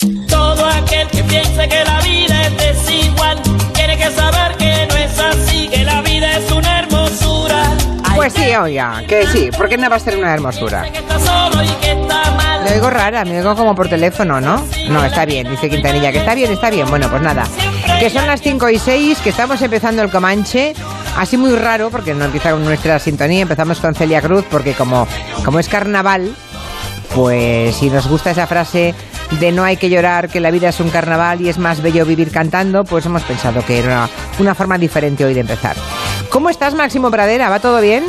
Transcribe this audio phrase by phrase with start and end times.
[0.00, 3.38] Todo aquel que piense que la vida es desigual
[3.74, 7.76] tiene que saber que no es así, que la vida es una hermosura.
[8.14, 10.86] Pues sí, oiga, que sí, ¿por qué no va a ser una hermosura?
[12.64, 14.64] Me oigo rara, me oigo como por teléfono, ¿no?
[14.88, 16.88] No, está bien, dice Quintanilla, que está bien, está bien.
[16.88, 17.44] Bueno, pues nada,
[17.98, 20.74] que son las 5 y 6, que estamos empezando el Comanche,
[21.18, 25.06] así muy raro, porque no empieza con nuestra sintonía, empezamos con Celia Cruz, porque como,
[25.44, 26.34] como es carnaval,
[27.14, 28.94] pues si nos gusta esa frase
[29.38, 32.04] de no hay que llorar, que la vida es un carnaval y es más bello
[32.04, 35.76] vivir cantando, pues hemos pensado que era una forma diferente hoy de empezar.
[36.30, 37.48] ¿Cómo estás, Máximo Pradera?
[37.48, 38.04] ¿Va todo bien?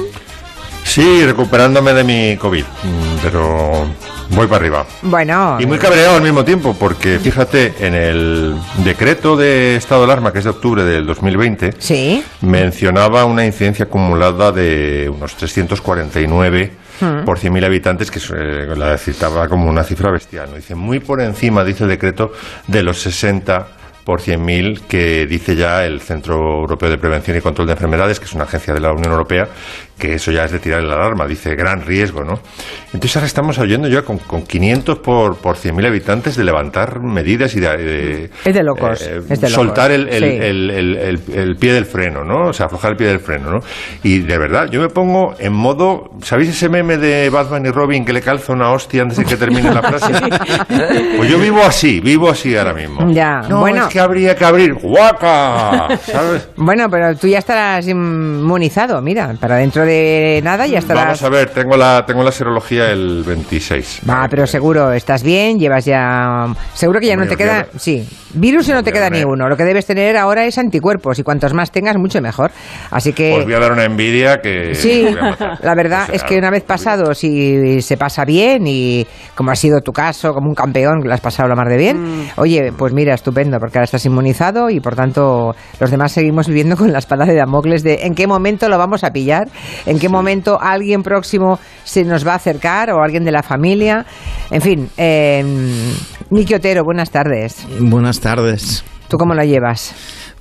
[0.83, 3.85] Sí, recuperándome de mi COVID, mm, pero
[4.31, 4.85] voy para arriba.
[5.03, 10.05] Bueno, Y muy cabreado al mismo tiempo, porque fíjate, en el decreto de estado de
[10.05, 12.23] alarma, que es de octubre del 2020, sí.
[12.41, 16.80] mencionaba una incidencia acumulada de unos 349
[17.25, 20.49] por 100.000 habitantes, que eh, la citaba como una cifra bestial.
[20.49, 20.55] ¿no?
[20.55, 22.31] Dice, muy por encima, dice el decreto,
[22.67, 23.67] de los 60
[24.03, 28.25] por 100.000 que dice ya el Centro Europeo de Prevención y Control de Enfermedades, que
[28.25, 29.47] es una agencia de la Unión Europea,
[30.01, 32.39] que eso ya es de tirar la alarma, dice gran riesgo, ¿no?
[32.87, 37.55] Entonces ahora estamos oyendo ya con, con 500 por, por 100.000 habitantes de levantar medidas
[37.55, 37.77] y de...
[37.77, 40.37] de- Es de locos, eh, es de locos, soltar el, el- sí.
[40.41, 42.47] el- el- el- el pie del freno, ¿no?
[42.49, 43.59] O sea, aflojar el pie del freno, ¿no?
[44.03, 46.09] Y de verdad, yo me pongo en modo...
[46.23, 49.37] ¿Sabéis ese meme de Batman y Robin que le calza una hostia antes de que
[49.37, 50.11] termine la frase?
[51.17, 53.11] Pues yo vivo así, vivo así ahora mismo.
[53.11, 53.83] Ya, No, bueno.
[53.85, 54.73] es que habría que abrir...
[54.73, 55.97] ¡Guaca!
[56.05, 56.49] ¿Sabes?
[56.57, 59.90] Bueno, pero tú ya estarás inmunizado, mira, para dentro de
[60.43, 61.03] nada ya estarás...
[61.03, 64.01] Vamos a ver, tengo la, tengo la serología el 26.
[64.09, 66.45] Va, pero seguro, estás bien, llevas ya...
[66.73, 67.67] Seguro que ya no te os queda...
[67.77, 69.47] Sí, virus no te queda ni uno.
[69.47, 72.51] Lo que debes tener ahora es anticuerpos y cuantos más tengas, mucho mejor.
[72.89, 73.43] Así Os que...
[73.43, 74.75] voy a dar una envidia que...
[74.75, 78.65] Sí, os la verdad O sea, es que una vez pasado, si se pasa bien
[78.67, 79.05] y
[79.35, 81.77] como ha sido tu caso, como un campeón, que lo has pasado la mar de
[81.77, 86.47] bien, oye, pues mira, estupendo, porque ahora estás inmunizado y por tanto los demás seguimos
[86.47, 89.47] viviendo con la espada de Damocles de en qué momento lo vamos a pillar,
[89.85, 94.05] en qué momento alguien próximo se nos va a acercar o alguien de la familia.
[94.49, 95.43] En fin, eh,
[96.29, 97.65] Miki Otero, buenas tardes.
[97.79, 98.83] Buenas tardes.
[99.07, 99.93] ¿Tú cómo lo llevas?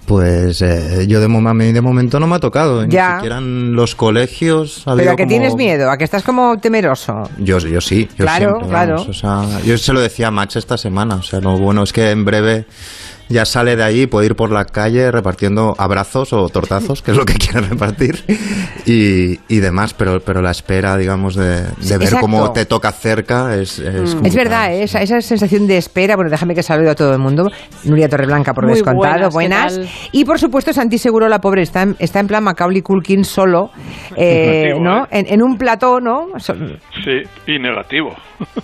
[0.07, 2.85] Pues eh, yo de, momento no me ha tocado.
[2.87, 3.11] Ya.
[3.11, 4.83] Ni siquiera en los colegios.
[4.87, 5.89] ha ¿Pero a como- tienes miedo?
[5.91, 7.29] ¿A que estás como temeroso?
[7.39, 8.09] Yo, yo sí.
[8.19, 8.95] Yo Claro, siempre, claro.
[8.97, 11.17] vamos, o sea, yo se lo decía a Max esta semana.
[11.17, 12.65] O sea, lo bueno es que en breve
[13.31, 17.13] ya sale de allí y puede ir por la calle repartiendo abrazos o tortazos, que
[17.13, 18.17] es lo que quiere repartir,
[18.87, 19.95] y, y demás.
[19.95, 22.21] Pero, pero la espera, digamos, de, de ver Exacto.
[22.21, 23.79] cómo te toca cerca es.
[23.79, 24.83] Es, Es complicado, verdad, ¿eh?
[24.83, 26.17] esa, esa sensación de espera.
[26.17, 27.51] Bueno, déjame que salude a todo el mundo.
[27.85, 29.31] Nuria Torreblanca, por Muy descontado.
[29.31, 29.89] buenas, ¿qué tal?
[30.13, 33.71] Y por supuesto, Santi Seguro, la pobre, está en, está en plan Macaulay Culkin solo,
[34.17, 35.05] eh, Negativo, ¿no?
[35.05, 35.09] ¿eh?
[35.13, 36.27] En, en un plató, ¿no?
[36.39, 38.15] Sí, y negativo.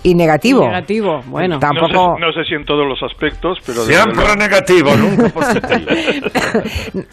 [0.03, 0.65] Y negativo.
[0.65, 1.59] Negativo, bueno.
[1.59, 2.17] Tampoco.
[2.19, 3.83] No sé, no sé si en todos los aspectos, pero...
[3.83, 7.03] Siempre luego- negativo, nunca positivo.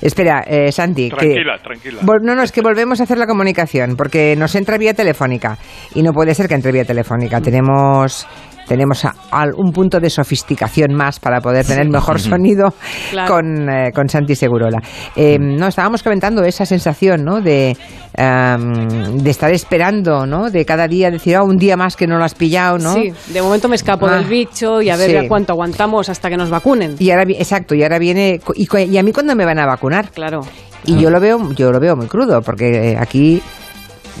[0.00, 1.08] Espera, eh, Santi.
[1.10, 2.00] que- Tranquila, tranquila.
[2.22, 5.56] No, no, es que volvemos a hacer la comunicación, porque nos entra vía telefónica.
[5.94, 7.40] Y no puede ser que entre vía telefónica.
[7.40, 8.26] Tenemos.
[8.66, 12.74] Tenemos a- al- un punto de sofisticación más para poder tener mejor sonido
[13.10, 13.34] Claro.
[13.34, 14.78] con, eh, con Santi Segurola.
[15.14, 17.40] Eh, no, estábamos comentando esa sensación, ¿no?
[17.40, 17.76] De,
[18.16, 20.50] am, de estar esperando, ¿no?
[20.50, 22.94] De cada día decir, ah, un día más que no lo has pillado, ¿no?
[22.94, 25.16] Sí, de momento me escapo Ah, del bicho y a ver sí.
[25.16, 26.96] a cuánto aguantamos hasta que nos vacunen.
[26.98, 28.40] Y ahora, exacto, y ahora viene.
[28.54, 30.10] Y, a mí cuándo me van a vacunar?
[30.10, 30.40] Claro.
[30.84, 33.42] Y yo lo veo, yo lo veo muy crudo, porque eh, aquí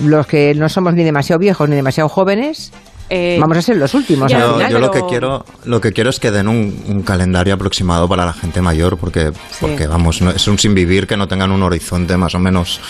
[0.04, 2.72] los que no somos ni demasiado viejos ni demasiado jóvenes,
[3.08, 4.30] Eh, vamos a ser los últimos.
[4.30, 4.72] ya, al Yo, final.
[4.72, 8.26] yo lo que quiero lo que quiero es que den un, un calendario aproximado para
[8.26, 9.30] la gente mayor porque
[9.60, 12.80] porque vamos no- es un sin vivir que no tengan un horizonte más o menos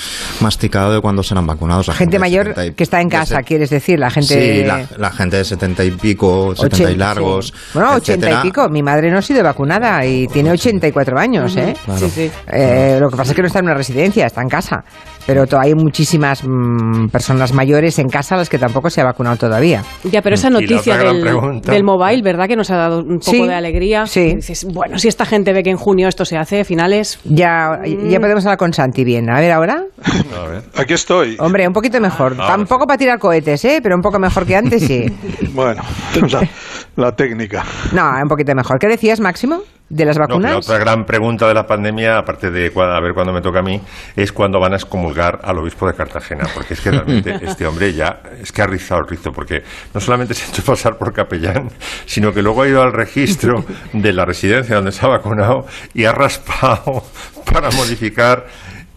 [0.41, 3.71] masticado de cuándo serán vacunados La gente mayor 70 y- que está en casa, quieres
[3.71, 4.61] decir, la gente...
[4.61, 7.53] sí la, la gente de 70 y pico 70 y largos sí.
[7.75, 8.41] Bueno, 80 etcétera.
[8.41, 8.69] y pico.
[8.71, 11.75] Mi madre no ha sido vacunada y tiene 84 años, ¿eh?
[11.99, 12.31] Sí, sí.
[12.53, 14.83] Eh, lo que pasa es que no está en una residencia, está en casa.
[15.27, 19.37] Pero hay muchísimas mm, personas mayores en casa a las que tampoco se ha vacunado
[19.37, 19.83] todavía.
[20.05, 22.47] Ya, pero esa noticia del, del mobile, ¿verdad?
[22.47, 24.07] Que nos ha dado un poco Sí, de alegría.
[24.07, 24.35] sí.
[24.37, 27.19] Dices, bueno, si esta gente ve que en junio esto se hace, finales.
[27.25, 29.29] Ya, ya podemos hablar con Santi bien.
[29.31, 29.83] A ver, ahora.
[30.05, 30.63] A ver.
[30.77, 31.37] Aquí estoy.
[31.41, 32.33] Hombre, un poquito mejor.
[32.35, 33.81] Ahora Tampoco para tirar cohetes, ¿eh?
[33.83, 35.07] Pero un poco mejor que antes, sí.
[35.55, 35.83] Bueno,
[36.31, 36.49] la,
[36.97, 37.65] la técnica.
[37.93, 38.79] No, un poquito mejor.
[38.79, 39.61] ¿Qué decías, Máximo?
[39.89, 40.51] ¿De las No, vacunas?
[40.51, 43.63] la otra gran pregunta de la pandemia, aparte de a ver cuándo me toca a
[43.63, 43.81] mí,
[44.17, 46.49] es cuándo van a excomulgar al obispo de Cartagena.
[46.55, 49.31] Porque es que realmente este hombre ya es que ha rizado el rizo.
[49.33, 49.63] Porque
[49.95, 51.69] no solamente se ha hecho pasar por capellán,
[52.05, 56.05] sino que luego ha ido al registro de la residencia donde se ha vacunado y
[56.05, 57.05] ha raspado
[57.51, 58.47] para modificar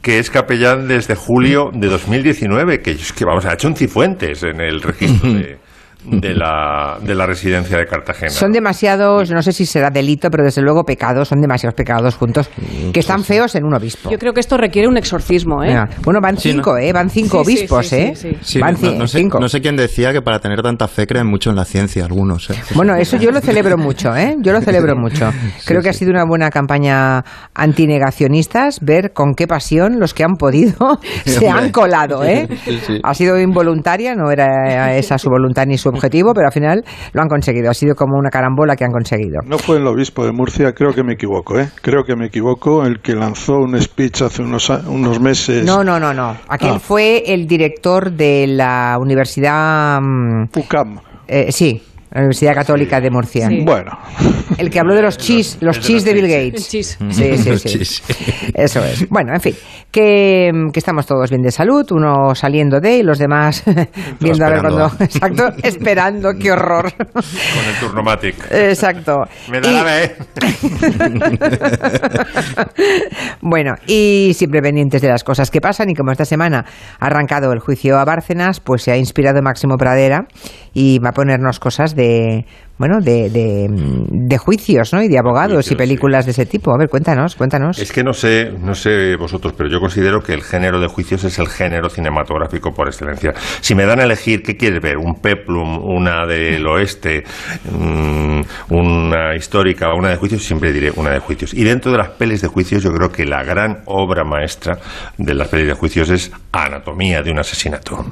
[0.02, 2.82] que es capellán desde julio de 2019.
[2.82, 5.58] Que es que, vamos, ha hecho un cifuentes en el registro de,
[6.06, 8.30] de la, de la residencia de Cartagena.
[8.32, 12.50] Son demasiados, no sé si será delito, pero desde luego pecados, son demasiados pecados juntos,
[12.94, 14.10] que están feos en un obispo.
[14.10, 15.76] Yo creo que esto requiere un exorcismo, ¿eh?
[16.04, 16.78] Bueno, van Sí, cinco, ¿no?
[16.78, 16.94] ¿eh?
[16.94, 18.16] Van cinco Sí, obispos, sí, sí, ¿eh?
[18.16, 18.38] sí.
[18.42, 19.40] Sí, Van no, no sé, cinco.
[19.40, 22.50] no sé quién decía que para tener tanta fe creen mucho en la ciencia, algunos.
[22.50, 22.56] ¿eh?
[22.76, 24.36] Bueno, eso yo lo celebro mucho, ¿eh?
[24.42, 25.30] Yo lo celebro mucho.
[25.66, 27.24] Creo que ha sido una buena campaña
[27.54, 32.48] antinegacionistas, ver con qué pasión los que han podido se han colado, ¿eh?
[32.64, 33.00] Sí, sí.
[33.04, 36.84] Ha sido involuntaria, no era esa su voluntad ni su objetivo, pero al final
[37.14, 37.70] lo han conseguido.
[37.70, 39.42] Ha sido como una carambola que han conseguido.
[39.46, 41.70] No fue el obispo de Murcia, creo que me equivoco, ¿eh?
[41.82, 45.66] Creo que me equivoco, el que lanzó un speech hace unos, unos meses.
[45.66, 46.36] No, no, no, no.
[46.48, 46.80] Aquel Ah.
[46.80, 50.00] fue el director de la Universidad...
[50.02, 51.00] mm, UCAM.
[51.28, 53.48] eh, sí, la Universidad Católica de Murcia.
[53.50, 53.64] Sí.
[53.66, 53.92] Bueno,
[54.58, 56.70] El que habló de los chis, los chis de Bill Gates.
[56.70, 56.98] Chis.
[57.12, 57.70] Sí, sí, Los sí.
[57.80, 58.04] chis.
[58.54, 59.08] Eso es.
[59.10, 59.56] Bueno, en fin,
[59.92, 63.64] que, que estamos todos bien de salud, uno saliendo de y los demás
[64.20, 64.92] viendo a ver cuándo.
[65.00, 66.92] Exacto, esperando, qué horror.
[66.94, 68.36] Con el Turnomatic.
[68.52, 69.24] Exacto.
[69.52, 70.16] Me da Y- la B.
[73.42, 76.66] bueno, y siempre pendientes de las cosas que pasan y como esta semana
[77.00, 80.26] ha arrancado el juicio a Bárcenas, pues se ha inspirado Máximo Pradera
[80.74, 81.99] y va a ponernos cosas de,
[82.80, 85.04] bueno, de, de, de juicios, ¿no?
[85.04, 86.74] Y de abogados Juicios, y películas de ese tipo.
[86.74, 87.78] A ver, cuéntanos, cuéntanos.
[87.78, 91.26] Es que no sé, no sé vosotros, pero yo considero que el género de juicios
[91.26, 93.34] es el género cinematográfico por excelencia.
[93.60, 94.98] Si me dan a elegir, ¿qué quieres ver?
[94.98, 97.26] ¿Un peplum, una del oeste,
[97.70, 100.42] mm, una histórica, una de juicios?
[100.42, 101.54] Siempre diré una de juicios.
[101.54, 104.78] Y dentro de las pelis de juicios, yo creo que la gran obra maestra
[105.18, 108.06] de las pelis de juicios es Anatomía de un asesinato.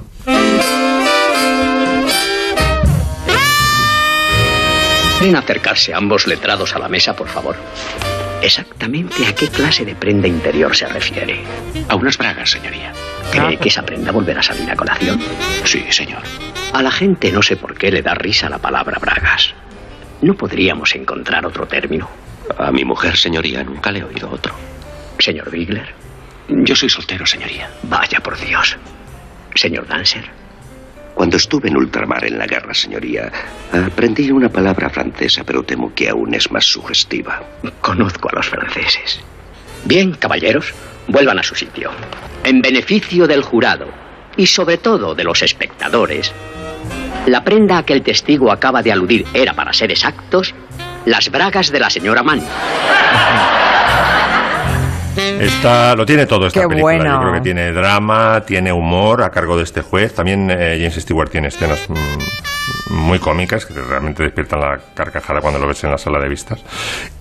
[5.28, 7.58] Pueden acercarse ambos letrados a la mesa, por favor.
[8.42, 11.42] Exactamente a qué clase de prenda interior se refiere.
[11.90, 12.94] A unas bragas, señoría.
[13.30, 15.20] ¿Cree que esa prenda volverá a salir a colación?
[15.66, 16.22] Sí, señor.
[16.72, 19.54] A la gente no sé por qué le da risa la palabra bragas.
[20.22, 22.10] ¿No podríamos encontrar otro término?
[22.58, 24.56] A mi mujer, señoría, nunca le he oído otro.
[25.20, 25.94] Señor Bigler.
[26.48, 27.70] Yo soy soltero, señoría.
[27.84, 28.78] Vaya por Dios.
[29.56, 30.24] Señor Dancer.
[31.18, 33.32] Cuando estuve en ultramar en la guerra, señoría,
[33.74, 37.42] aprendí una palabra francesa, pero temo que aún es más sugestiva.
[37.82, 39.20] Conozco a los franceses.
[39.84, 40.76] Bien, caballeros,
[41.08, 41.90] vuelvan a su sitio.
[42.44, 43.88] En beneficio del jurado
[44.38, 46.32] y sobre todo de los espectadores,
[47.26, 50.54] la prenda a que el testigo acaba de aludir era, para ser exactos,
[51.06, 52.44] las bragas de la señora Mann.
[55.18, 56.96] Está, lo tiene todo esta Qué película.
[56.96, 57.14] bueno.
[57.16, 60.14] Yo creo que tiene drama, tiene humor a cargo de este juez.
[60.14, 65.60] También eh, James Stewart tiene escenas mm, muy cómicas que realmente despiertan la carcajada cuando
[65.60, 66.64] lo ves en la sala de vistas.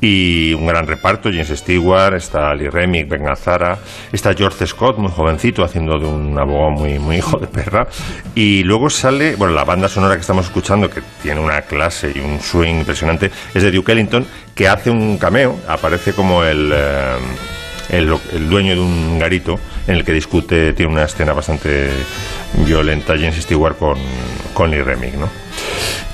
[0.01, 3.79] Y un gran reparto: James Stewart, está Lee Remick, Ben Gazzara,
[4.13, 7.87] está George Scott, muy jovencito, haciendo de un abogado muy, muy hijo de perra.
[8.35, 12.19] Y luego sale, bueno, la banda sonora que estamos escuchando, que tiene una clase y
[12.21, 16.71] un swing impresionante, es de Duke Ellington, que hace un cameo, aparece como el.
[16.75, 17.17] eh,
[17.91, 21.91] el, el dueño de un garito en el que discute, tiene una escena bastante
[22.67, 23.99] violenta James Stewart con,
[24.55, 25.46] con Lee Remick, ¿no?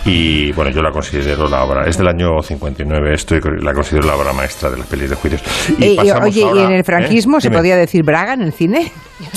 [0.05, 4.07] Y bueno, yo la considero la obra, es del año 59 esto y la considero
[4.09, 5.43] la obra maestra de las pelis de juicios.
[5.79, 6.85] Y Eh, oye, ahora- ¿y en el ¿eh?
[6.85, 7.59] franquismo se Dime.
[7.59, 8.91] podía decir Braga en el cine?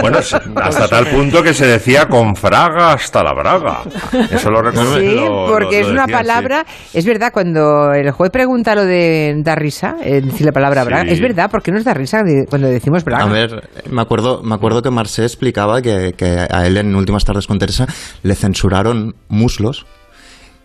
[0.00, 3.82] Bueno, hasta tal punto que se decía con fraga hasta la braga.
[4.30, 4.98] Eso lo recuerdo.
[4.98, 6.12] Sí, lo- porque lo- es lo una decían, sí.
[6.26, 10.82] palabra, es verdad, cuando el juez pregunta lo de dar risa, eh, decir la palabra
[10.82, 10.86] Sí.
[10.88, 13.24] Braga, es verdad, porque nos da risa de- cuando decimos Braga.
[13.24, 17.24] A ver, me acuerdo, me acuerdo que Marcé explicaba que, que a él en Últimas
[17.24, 17.86] Tardes con Teresa
[18.22, 18.93] le censuraron
[19.28, 19.86] muslos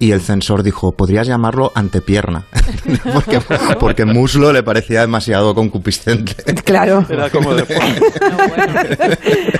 [0.01, 2.45] y el censor dijo, podrías llamarlo antepierna,
[3.13, 3.41] porque,
[3.79, 6.35] porque muslo le parecía demasiado concupiscente.
[6.63, 7.05] Claro.
[7.09, 7.65] era como de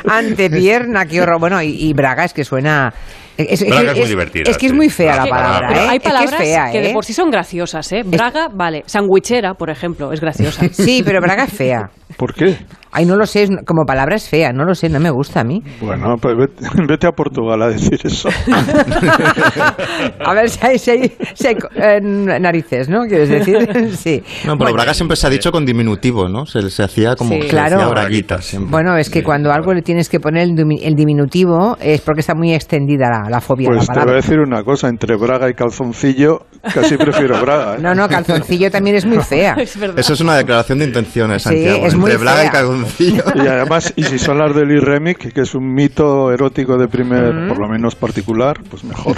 [0.10, 1.40] Antepierna, qué horror.
[1.40, 2.94] Bueno, y, y Braga es que suena.
[3.38, 5.82] Es, es- Braga es muy es- divertida, Es que es muy fea la palabra, Pero
[5.82, 5.88] ¿eh?
[5.90, 6.94] hay Es que es palabras que de ¿eh?
[6.94, 8.04] por sí son graciosas, ¿eh?
[8.06, 8.84] Braga, vale.
[8.86, 10.68] Sandwichera, por ejemplo, es graciosa.
[10.72, 11.90] Sí, pero Braga es fea.
[12.18, 12.58] ¿Por qué?
[12.92, 15.42] Ay, no lo sé, es- como palabra es fea, no lo sé, no me gusta
[15.42, 15.62] a mí.
[15.82, 18.30] Bueno, pues vete, vete a Portugal a decir eso.
[20.26, 23.02] A ver si hay, si hay- si hay, eh, narices, ¿no?
[23.06, 23.58] ¿Quieres decir?
[24.00, 24.22] Sí.
[24.46, 26.46] No, pero Bueno, Braga siempre se ha dicho con diminutivo, ¿no?
[26.46, 27.42] Se, se hacía como Sí.
[27.44, 27.78] se Claro.
[27.78, 28.72] decía braguita siempre.
[28.72, 32.22] Bueno, es que cuando algo le tienes que poner el, dimi- el diminutivo es porque
[32.22, 34.16] está muy extendida la, la fobia Pues la te voy a palabra.
[34.22, 37.76] decir una cosa, entre Braga y calzoncillo, casi prefiero Braga.
[37.76, 37.80] ¿eh?
[37.82, 39.54] No, no, calzoncillo también es muy fea.
[39.58, 40.00] es verdad.
[40.00, 41.86] Eso es una declaración de intenciones, Sí, Santiago.
[41.86, 42.52] es muy Entre Braga y fea.
[42.52, 42.79] Cal- calzoncillo.
[43.00, 47.48] Y además, y si son las del Iremic, que es un mito erótico de primer,
[47.48, 49.18] por lo menos particular, pues mejor.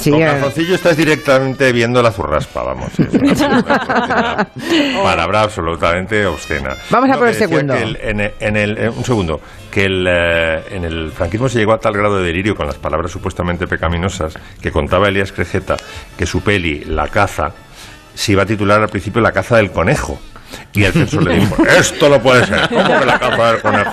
[0.00, 2.90] Sí, Con eh, calzoncillo estás directamente viendo la zurraspa, vamos.
[5.02, 6.74] Palabra absolutamente obscena.
[6.90, 7.74] Vamos a No, por el segundo.
[7.74, 9.40] el- en el- en el- un segundo.
[9.70, 12.76] Que el, eh, en el franquismo se llegó a tal grado de delirio con las
[12.76, 15.76] palabras supuestamente pecaminosas que contaba Elías Crejeta
[16.16, 17.52] que su peli, La caza,
[18.14, 20.20] se iba a titular al principio La caza del conejo.
[20.74, 23.92] Y el censor le dijo, esto no puede ser, ¿cómo que la caza del conejo?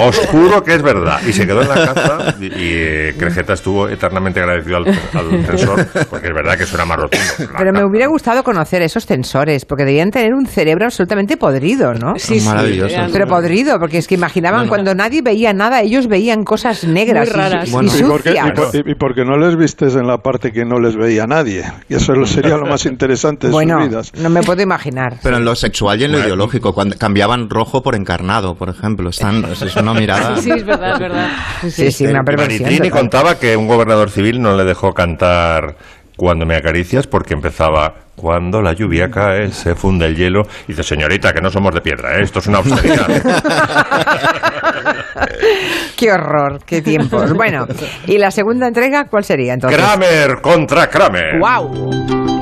[0.00, 1.20] Os juro que es verdad.
[1.26, 5.46] Y se quedó en la caza y, y, eh, Crejeta estuvo eternamente agradecido al, al
[5.46, 7.26] censor, porque es verdad que eso era más rotundo.
[7.56, 12.14] Pero me hubiera gustado conocer esos tensores, porque debían tener un cerebro absolutamente podrido, ¿no?
[12.16, 12.94] Sí, sí, Maravilloso.
[12.94, 17.28] eran- Pero podrido, porque es que imaginaban cuando nadie veía nada, ellos veían cosas negras
[17.28, 17.68] Muy y- raras.
[17.68, 17.90] y, Bueno.
[17.96, 18.52] Y porque, y, sucias.
[18.52, 21.64] por- y porque no les vistes en la parte que no les veía nadie.
[21.88, 24.12] Y eso sería lo más interesante de Bueno, sus vidas.
[24.16, 25.14] no me puedo imaginar.
[25.22, 26.28] Pero en lo sexual y en lo Bueno.
[26.28, 29.08] ideológico, cuando cambiaban rojo por encarnado, por ejemplo.
[29.10, 30.36] Están, es una mirada.
[30.36, 31.28] Sí, es verdad, es verdad.
[31.70, 32.62] Sí, sí, una Eh, perversión.
[32.64, 33.00] Maritrini total.
[33.00, 35.76] contaba que un gobernador civil no le dejó cantar
[36.16, 40.42] Cuando me acaricias porque empezaba Cuando la lluvia cae, se funde el hielo.
[40.66, 42.22] Y dice, señorita, que no somos de piedra, ¿eh?
[42.22, 43.06] esto es una austeridad.
[45.96, 47.32] Qué horror, qué tiempos.
[47.32, 47.66] Bueno,
[48.06, 49.78] ¿y la segunda entrega cuál sería entonces?
[49.78, 51.38] Kramer contra Kramer.
[51.40, 52.35] ¡Wow!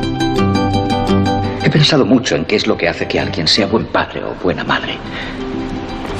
[1.74, 4.32] He pensado mucho en qué es lo que hace que alguien sea buen padre o
[4.40, 4.96] buena madre.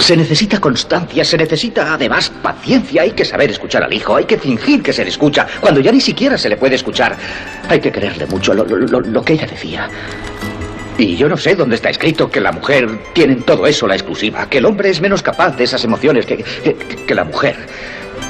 [0.01, 3.03] Se necesita constancia, se necesita además paciencia.
[3.03, 5.93] Hay que saber escuchar al hijo, hay que fingir que se le escucha, cuando ya
[5.93, 7.17] ni siquiera se le puede escuchar.
[7.69, 9.89] Hay que quererle mucho, lo, lo- lo- lo que ella decía.
[10.99, 13.95] Y yo no sé dónde está escrito que la mujer tiene en todo eso la
[13.95, 16.75] exclusiva, que el hombre es menos capaz de esas emociones que, que,
[17.07, 17.55] que la mujer.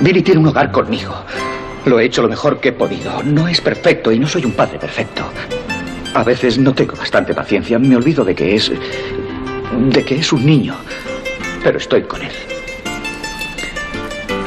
[0.02, 1.24] Billy tiene un hogar conmigo.
[1.86, 3.22] Lo he hecho lo mejor que he podido.
[3.22, 5.24] No es perfecto y no soy un padre perfecto.
[6.14, 7.78] A veces no tengo bastante paciencia.
[7.78, 8.70] Me olvido de que es.
[8.70, 10.76] de que es un niño.
[11.62, 12.32] Pero estoy con él.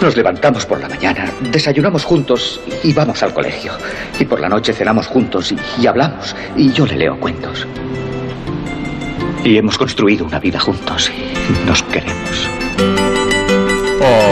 [0.02, 3.74] Nos levantamos por la mañana, desayunamos juntos y vamos al colegio.
[4.20, 6.36] Y por la noche cenamos juntos y, y hablamos.
[6.56, 7.68] Y yo le leo cuentos.
[9.44, 12.48] Y hemos construido una vida juntos y nos queremos.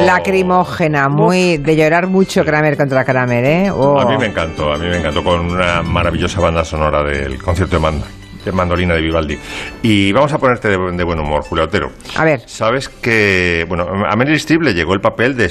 [0.06, 3.72] Lacrimógena, muy de llorar mucho Kramer contra Kramer, ¿eh?
[3.72, 4.00] Oh.
[4.00, 7.76] A mí me encantó, a mí me encantó con una maravillosa banda sonora del concierto
[7.78, 8.08] de, manda-
[8.44, 9.38] de mandolina de Vivaldi.
[9.82, 11.92] Y vamos a ponerte de, de buen humor, Julio Otero.
[12.18, 15.50] A ver, Sabes que, bueno, a Meryl Streep le llegó el papel de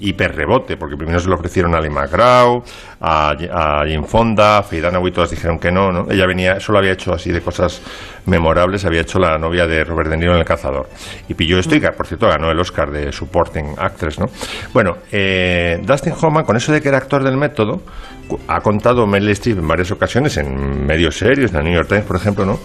[0.00, 2.62] hiperrebote, porque primero se lo ofrecieron a Lee McGraw,
[3.00, 6.10] a, a Jane Fonda, a Faye Dunaway, todas dijeron que no, ¿no?
[6.10, 7.82] Ella venía, solo había hecho así de cosas
[8.26, 10.88] memorables, había hecho la novia de Robert De Niro en El Cazador.
[11.28, 14.26] Y pilló esto y, por cierto, ganó el Oscar de Supporting Actress, ¿no?
[14.72, 17.82] Bueno, eh, Dustin Hoffman, con eso de que era actor del método,
[18.48, 22.04] ha contado Meryl Streep en varias ocasiones, en medios serios, en el New York Times,
[22.04, 22.60] por ejemplo, ¿no?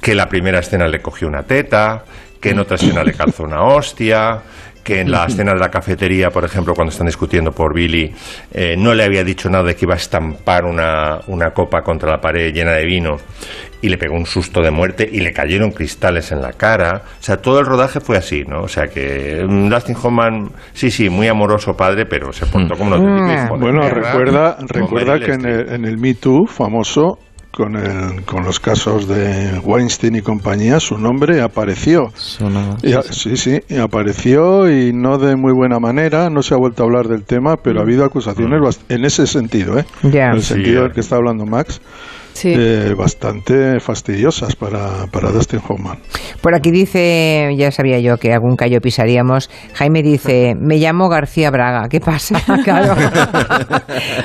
[0.00, 2.04] Que la primera escena le cogió una teta,
[2.40, 4.40] que en otra escena le calzó una hostia,
[4.82, 8.12] que en la escena de la cafetería, por ejemplo, cuando están discutiendo por Billy,
[8.52, 12.10] eh, no le había dicho nada de que iba a estampar una, una copa contra
[12.10, 13.16] la pared llena de vino.
[13.82, 17.02] Y le pegó un susto de muerte y le cayeron cristales en la cara.
[17.18, 18.60] O sea, todo el rodaje fue así, ¿no?
[18.60, 22.94] O sea que mm, Dustin Hoffman, sí, sí, muy amoroso padre, pero se portó como
[22.94, 27.18] un auténtico hijo Bueno, recuerda, recuerda que en el, en el Me Too famoso,
[27.50, 32.12] con, el, con los casos de Weinstein y compañía, su nombre apareció.
[32.14, 36.54] Sonaba- Y a- sí, sí, y apareció y no de muy buena manera, no se
[36.54, 39.84] ha vuelto a hablar del tema, pero ha habido acusaciones bast- en ese sentido, ¿eh?
[40.30, 40.82] En el sentido eh.
[40.84, 41.80] del que está hablando Max,
[42.32, 42.52] Sí.
[42.56, 45.98] eh, bastante fastidiosas para, para Dustin Hoffman.
[46.40, 49.50] por aquí dice, ya sabía yo que algún callo pisaríamos.
[49.74, 51.88] Jaime dice, me llamo García Braga.
[51.88, 52.40] ¿Qué pasa?
[52.64, 52.94] Claro.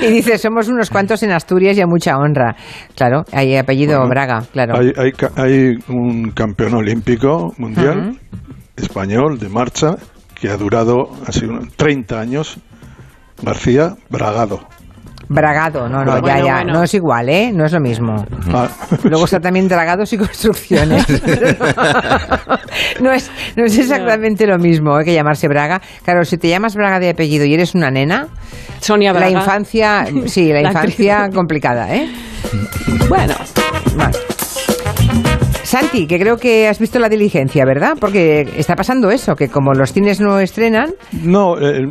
[0.02, 2.54] y dice, somos unos cuantos en Asturias y a mucha honra.
[2.94, 4.78] Claro, hay apellido Bueno, Braga, claro.
[4.78, 8.18] Hay, hay, hay un campeón olímpico mundial
[8.76, 9.96] español de marcha
[10.38, 12.58] que ha durado así unos 30 años,
[13.42, 14.60] García Bragado.
[15.28, 16.72] Bragado, no, no, Bueno, ya, ya, bueno.
[16.74, 17.50] no es igual, ¿eh?
[17.52, 18.24] No es lo mismo.
[18.52, 18.68] Ah,
[19.04, 21.04] Luego está también dragados y construcciones.
[23.00, 25.04] no, es, no es exactamente lo mismo ¿eh?
[25.04, 25.80] que llamarse Braga.
[26.04, 28.28] Claro, si te llamas Braga de apellido y eres una nena,
[28.80, 29.30] Sonia Braga.
[29.30, 31.34] la infancia, sí, la, La infancia actriz.
[31.36, 32.08] complicada, ¿eh?
[33.08, 33.34] Bueno,
[33.96, 34.18] Vale.
[35.66, 37.96] Santi, que creo que has visto la diligencia, ¿verdad?
[38.00, 40.92] Porque está pasando eso, que como los cines no estrenan,
[41.22, 41.82] no, eh,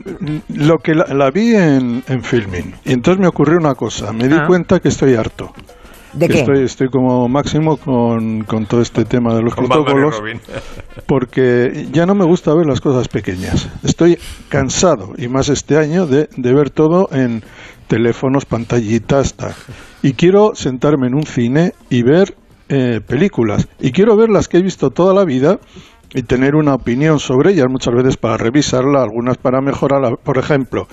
[0.49, 2.73] lo que la, la vi en, en filming.
[2.85, 4.11] Y entonces me ocurrió una cosa.
[4.13, 4.45] Me di Ah.
[4.47, 5.51] cuenta que estoy harto.
[6.13, 6.39] ¿de Que qué?
[6.39, 10.21] Estoy, estoy como máximo con, con todo este tema de los Con protocolos.
[11.07, 13.67] Porque ya no me gusta ver las cosas pequeñas.
[13.83, 14.17] Estoy
[14.49, 17.43] cansado, y más este año, de, de ver todo en
[17.87, 19.53] teléfonos, pantallitas, tal.
[20.01, 22.33] Y quiero sentarme en un cine y ver
[22.69, 23.67] eh, películas.
[23.79, 25.59] Y quiero ver las que he visto toda la vida
[26.13, 30.11] y tener una opinión sobre ellas, muchas veces para revisarla, algunas para mejorarla.
[30.23, 30.87] Por ejemplo,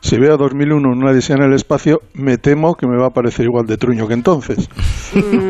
[0.00, 3.10] si veo 2001 en una edición en el espacio, me temo que me va a
[3.10, 4.68] parecer igual de truño que entonces.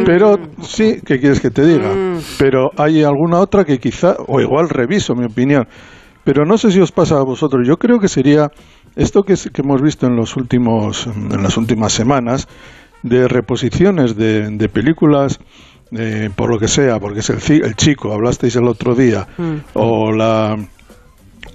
[0.04, 1.90] Pero sí, ¿qué quieres que te diga?
[2.38, 5.66] Pero hay alguna otra que quizá, o igual reviso mi opinión.
[6.24, 7.66] Pero no sé si os pasa a vosotros.
[7.66, 8.48] Yo creo que sería
[8.94, 12.46] esto que, que hemos visto en los últimos, en las últimas semanas,
[13.02, 15.40] de reposiciones de, de películas,
[15.92, 19.26] eh, por lo que sea, porque es el, el chico, hablasteis el otro día,
[19.74, 20.56] o la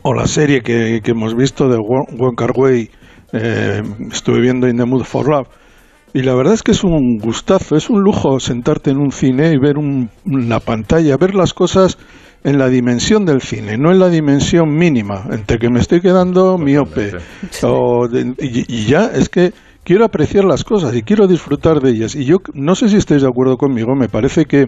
[0.03, 2.89] o la serie que, que hemos visto de Won Wong Kar Wai,
[3.33, 5.47] eh, estuve viendo In the Mood for Love
[6.13, 9.51] y la verdad es que es un gustazo, es un lujo sentarte en un cine
[9.51, 11.97] y ver un- una pantalla, ver las cosas
[12.43, 16.57] en la dimensión del cine, no en la dimensión mínima, entre que me estoy quedando
[16.57, 17.11] miope
[17.63, 19.51] o de- y, y ya es que
[19.87, 22.13] quiero apreciar las cosas y quiero disfrutar de ellas.
[22.13, 24.67] Y yo no sé si estáis de acuerdo conmigo, me parece que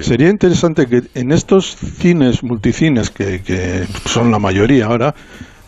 [0.00, 5.14] Sería interesante que en estos cines, multicines, que, que son la mayoría ahora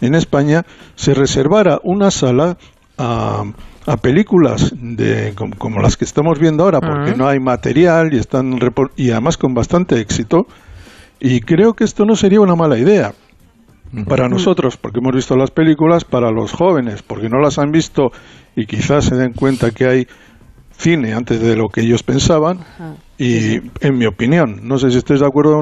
[0.01, 0.63] en España,
[0.95, 2.57] se reservara una sala
[2.97, 3.45] a,
[3.87, 8.19] a películas de, com- como, las que estamos viendo ahora, porque no hay material y,
[8.19, 8.59] están
[8.97, 10.47] y además con bastante éxito.
[11.21, 13.13] Y creo que esto no sería una mala idea
[14.07, 18.11] para nosotros, porque hemos visto las películas, para los jóvenes, porque no las han visto
[18.61, 20.07] y quizás se den cuenta que hay
[20.77, 22.59] cine antes de lo que ellos pensaban.
[23.21, 25.61] Y en mi opinión, no sé si estáis de acuerdo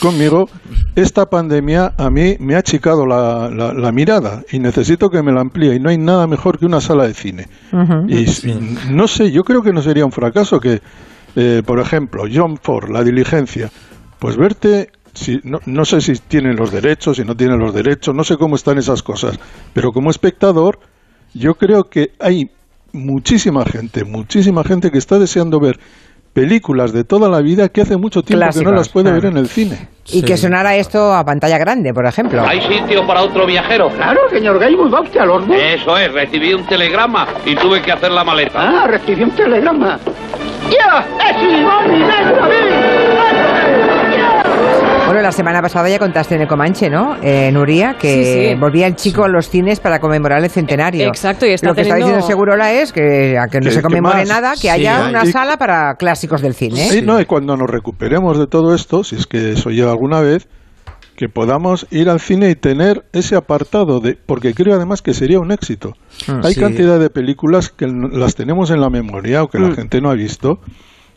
[0.00, 0.48] conmigo,
[0.96, 5.30] esta pandemia a mí me ha achicado la, la- la mirada y necesito que me
[5.32, 5.76] la amplíe.
[5.76, 7.46] Y no hay nada mejor que una sala de cine.
[8.08, 8.26] Y
[8.90, 10.80] no sé, yo creo que no sería un fracaso que,
[11.36, 13.70] eh, por ejemplo, John Ford, La Diligencia,
[14.18, 18.16] pues verte, si, no, no sé si tienen los derechos, si no tienen los derechos,
[18.16, 19.38] no sé cómo están esas cosas,
[19.72, 20.80] pero como espectador,
[21.38, 22.50] yo creo que hay
[22.92, 25.78] muchísima gente, muchísima gente que está deseando ver
[26.32, 29.38] películas de toda la vida que hace mucho tiempo que no las puede ver en
[29.38, 29.88] el cine.
[30.08, 32.46] Y que sonara esto a pantalla grande, por ejemplo.
[32.46, 33.88] ¿Hay sitio para otro viajero?
[33.88, 37.90] Claro, señor Gaibus, va usted a los Eso es, recibí un telegrama y tuve que
[37.90, 38.60] hacer la maleta.
[38.60, 39.98] Ah, recibí un telegrama.
[40.70, 41.06] ¡Ya!
[41.30, 42.65] ¡Es Bueno,
[45.26, 47.16] la semana pasada ya contaste en el Comanche, ¿no?
[47.22, 48.60] Eh, Nuria, que Sí, sí.
[48.60, 51.08] volvía el chico a los cines para conmemorar el centenario.
[51.08, 53.82] Exacto, y está Lo que está teniendo- diciendo Segurola es que, a que no se
[53.82, 56.88] conmemore nada, que Sí, haya hay- una y- sala para clásicos del cine.
[56.88, 60.20] Sí, no, y cuando nos recuperemos de todo esto, si es que eso llega alguna
[60.20, 60.48] vez,
[61.16, 65.40] que podamos ir al cine y tener ese apartado de, porque creo además que sería
[65.40, 65.94] un éxito.
[66.44, 66.60] Hay Sí.
[66.60, 70.14] cantidad de películas que las tenemos en la memoria o que la gente no ha
[70.14, 70.60] visto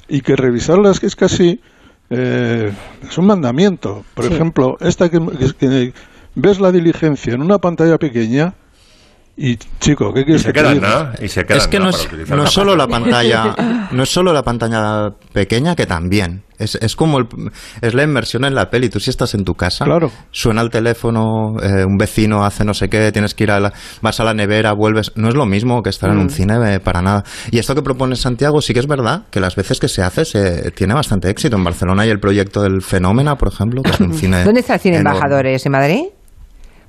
[0.07, 1.59] y que revisarlas que es casi
[2.09, 2.71] eh,
[3.07, 4.03] es un mandamiento.
[4.13, 5.93] Por ejemplo, esta que, que- que
[6.35, 8.53] ves la diligencia en una pantalla pequeña
[9.41, 11.13] y chico, ¿qué Y quieres se que quedan.
[11.21, 13.55] Y se quedan es que no es, no solo la pantalla.
[13.91, 17.27] no es solo la pantalla pequeña que también es, es como el-
[17.81, 20.11] es la inmersión en la peli tú si estás en tu casa Claro.
[20.31, 23.73] suena el teléfono eh, un vecino hace no sé qué tienes que ir a la,
[24.01, 26.21] vas a la nevera vuelves no es lo mismo que estar en Mm.
[26.21, 29.39] un cine eh, para nada y esto que propone Santiago sí que es verdad que
[29.39, 32.81] las veces que se hace se tiene bastante éxito en Barcelona hay el proyecto del
[32.81, 35.17] Fenómena por ejemplo que es un cine ¿Dónde está el cine enorme.
[35.17, 35.65] Embajadores?
[35.65, 36.01] ¿En Madrid?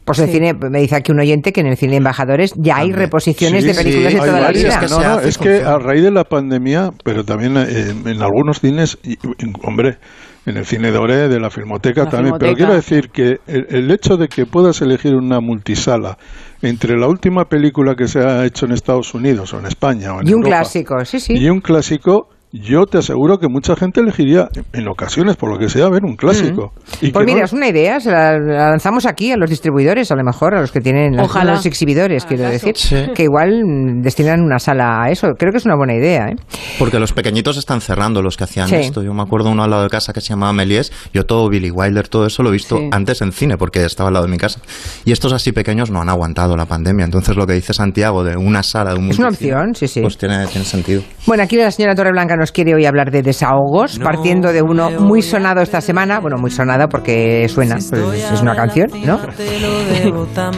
[0.05, 2.91] Pues el cine, me dice aquí un oyente que en el cine Embajadores ya hay
[2.93, 4.81] reposiciones Sí, de películas sí, de Hay toda la vida.
[4.81, 8.99] que no, es que a raíz de la pandemia, pero también eh, en algunos cines,
[9.05, 9.17] y,
[9.63, 9.99] hombre,
[10.47, 13.67] en el cine de Ore, de la Filmoteca La también, pero quiero decir que el,
[13.69, 16.17] el hecho de que puedas elegir una multisala
[16.63, 20.21] entre la última película que se ha hecho en Estados Unidos o en España o
[20.23, 21.35] en Y un clásico, sí, sí.
[21.37, 25.69] y un clásico, yo te aseguro que mucha gente elegiría, en ocasiones, por lo que
[25.69, 26.73] sea, ver un clásico.
[27.01, 30.11] Y Pues no- mira, es una idea, se la, la lanzamos aquí a los distribuidores,
[30.11, 32.97] a lo mejor, a los que tienen, a los exhibidores, quiero decir, Sí.
[33.15, 35.29] que igual mm, destinan una sala a eso.
[35.39, 36.37] Creo que es una buena idea, ¿eh?
[36.79, 38.75] Porque los pequeñitos están cerrando los que hacían Sí.
[38.77, 39.03] esto.
[39.03, 40.93] Yo me acuerdo uno al lado de casa que se llamaba Melies.
[41.15, 42.89] Yo todo Billy Wilder, todo eso lo he visto Sí.
[42.91, 44.61] antes en cine porque estaba al lado de mi casa.
[45.05, 47.05] Y estos así pequeños no han aguantado la pandemia.
[47.05, 50.01] Entonces lo que dice Santiago de una sala, de un Es una opción, sí, sí.
[50.01, 51.03] Pues tiene, tiene sentido.
[51.27, 55.21] Bueno, aquí la señora Torreblanca nos quiere hoy hablar de desahogos, partiendo de uno muy
[55.21, 56.21] sonado esta semana.
[56.21, 57.93] Bueno, muy sonado porque suena, pues
[58.33, 59.21] es una canción, ¿no?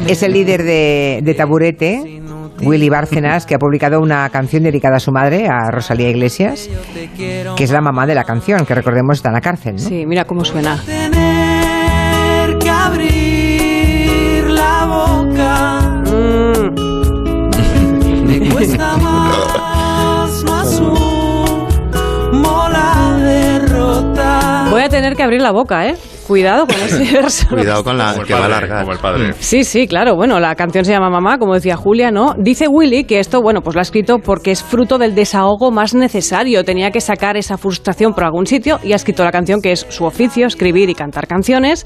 [0.06, 2.22] es el líder de, de Taburete,
[2.62, 6.70] Willy Bárcenas, que ha publicado una canción dedicada a su madre, a Rosalía Iglesias,
[7.56, 9.80] que es la mamá de la canción, que recordemos está en la cárcel, ¿no?
[9.80, 10.76] Sí, mira cómo suena.
[10.86, 15.80] Tener que abrir la boca
[18.24, 19.61] me cuesta más,
[24.72, 25.98] Voy a tener que abrir la boca, ¿eh?
[26.32, 27.46] Cuidado con ese verso.
[27.50, 28.80] Cuidado con la que va a padre, alargar.
[28.80, 29.34] como el padre.
[29.38, 30.16] Sí, sí, claro.
[30.16, 32.34] Bueno, la canción se llama Mamá, como decía Julia, ¿no?
[32.38, 35.92] Dice Willy que esto, bueno, pues lo ha escrito porque es fruto del desahogo más
[35.94, 36.64] necesario.
[36.64, 39.84] Tenía que sacar esa frustración por algún sitio y ha escrito la canción que es
[39.90, 41.84] su oficio, escribir y cantar canciones.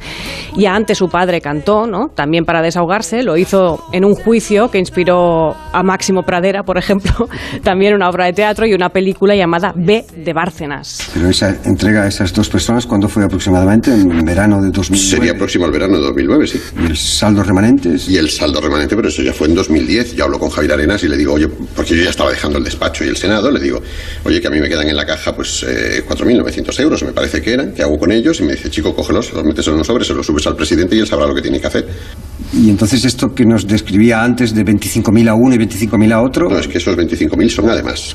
[0.56, 2.06] Ya antes su padre cantó, ¿no?
[2.14, 3.24] También para desahogarse.
[3.24, 7.28] Lo hizo en un juicio que inspiró a Máximo Pradera, por ejemplo.
[7.64, 11.11] También una obra de teatro y una película llamada B de Bárcenas.
[11.12, 13.92] Pero esa entrega a esas dos personas, ¿cuándo fue aproximadamente?
[13.92, 15.16] ¿En verano de 2009?
[15.16, 16.61] Sería próximo al verano de 2009, sí.
[16.83, 18.09] ¿Y el saldo remanentes?
[18.09, 20.14] Y el saldo remanente, pero eso ya fue en 2010.
[20.14, 22.64] Yo hablo con Javier Arenas y le digo, oye, porque yo ya estaba dejando el
[22.64, 23.81] despacho y el Senado, le digo,
[24.25, 27.40] oye, que a mí me quedan en la caja pues eh, 4.900 euros, me parece
[27.40, 28.38] que eran, ¿qué hago con ellos?
[28.40, 30.96] Y me dice, chico, cógelos, los metes en unos sobres, se los subes al presidente
[30.96, 31.88] y él sabrá lo que tiene que hacer.
[32.53, 36.51] ¿Y entonces esto que nos describía antes de 25.000 a uno y 25.000 a otro?
[36.51, 38.14] No, es que esos 25.000 son además.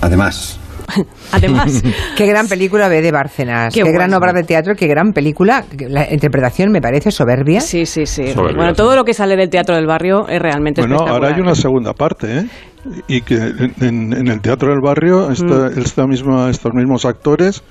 [0.00, 0.58] Además.
[1.32, 1.82] Además,
[2.16, 3.74] Qué gran película ve de Bárcenas.
[3.74, 4.18] Qué, Qué gran bueno.
[4.18, 5.64] obra de teatro, qué gran película.
[5.88, 7.60] La interpretación me parece soberbia.
[7.60, 8.32] sí, sí, sí.
[8.32, 8.76] Soberbia, Bueno, sí.
[8.76, 11.34] todo lo que sale del teatro del barrio es realmente Bueno, ahora espectacular.
[11.34, 12.46] hay una segunda parte, ¿eh?
[13.08, 15.78] Y que en, en- en el Teatro del Barrio esta, Mm.
[15.80, 17.62] esta misma, estos mismos actores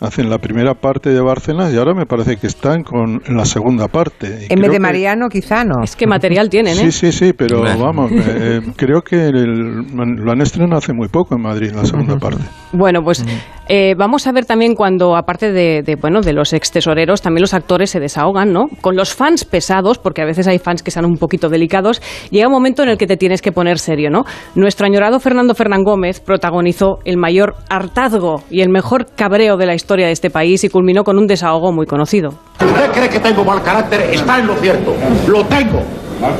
[0.00, 3.88] hacen la primera parte de Bárcenas y ahora me parece que están con la segunda
[3.88, 4.46] parte.
[4.48, 5.82] Y En vez de que- Mariano, quizá no.
[5.82, 6.90] Es que material tienen, ¿eh?
[6.90, 11.34] Sí, sí, sí, pero vamos, eh, creo que el- lo han estrenado hace muy poco
[11.36, 12.42] en Madrid, la segunda parte.
[12.72, 13.24] Bueno, pues
[13.68, 17.42] eh, vamos a ver también cuando, aparte de, de, bueno, de los ex tesoreros, también
[17.42, 18.66] los actores se desahogan, ¿no?
[18.80, 22.46] Con los fans pesados, porque a veces hay fans que son un poquito delicados, llega
[22.46, 24.24] un momento en el que te tienes que poner serio, ¿no?
[24.54, 29.74] Nuestro añorado Fernando Fernán Gómez protagonizó el mayor hartazgo y el mejor cabreo de la
[29.74, 32.34] historia de este país y culminó con un desahogo muy conocido.
[32.60, 34.00] ¿Usted cree que tengo mal carácter?
[34.12, 34.94] Está en lo cierto.
[35.26, 35.82] Lo tengo.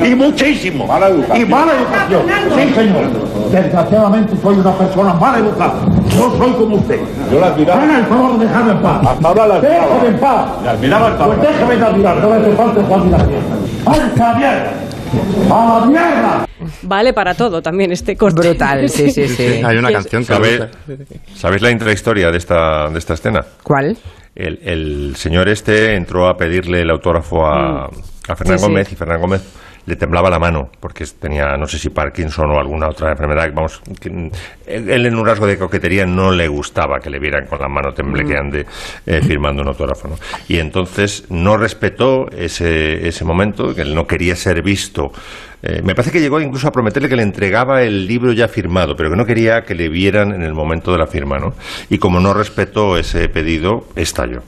[0.05, 0.85] Y muchísimo.
[0.85, 2.23] Y mala educación.
[2.55, 3.07] Sí, señor.
[3.51, 5.75] Desgraciadamente soy una persona mal educada.
[6.17, 7.01] No soy como usted.
[7.33, 7.83] Yo la admiraba.
[7.83, 9.07] Haga el favor de dejarme en paz.
[9.07, 10.47] Hasta ahora la Déjame en paz.
[10.65, 12.17] La admiraba el Pues déjame de admirar.
[12.19, 13.41] No me hace falta su admiración.
[15.13, 15.77] ¡Ay, esa mierda!
[15.77, 16.47] ¡A la mierda!
[16.83, 18.41] Vale para todo también este corte.
[18.49, 19.61] Brutal, sí, sí, sí.
[19.65, 20.61] Hay una Que- canción que ¿Sabéis.
[21.35, 23.45] ¿Sabéis la intrahistoria de esta, de esta escena?
[23.63, 23.97] ¿Cuál?
[24.35, 28.71] El, el señor este entró a pedirle el autógrafo a, a Fernán Sí, sí.
[28.71, 29.43] Gómez y Fernán Gómez
[29.91, 33.51] le temblaba la mano porque tenía, no sé si Parkinson o alguna otra enfermedad.
[33.53, 34.31] Vamos, que, mm,
[34.67, 37.93] él en un rasgo de coquetería no le gustaba que le vieran con la mano
[37.93, 38.67] temblequeante
[39.05, 40.09] eh, firmando un autógrafo.
[40.09, 40.17] ¿no?
[40.49, 45.13] Y entonces no respetó ese, ese momento, que él no quería ser visto.
[45.63, 48.95] Eh, me parece que llegó incluso a prometerle que le entregaba el libro ya firmado,
[48.97, 51.55] pero que no quería que le vieran en el momento de la firma, ¿no?
[51.91, 54.43] Y como no respetó ese pedido, estalló.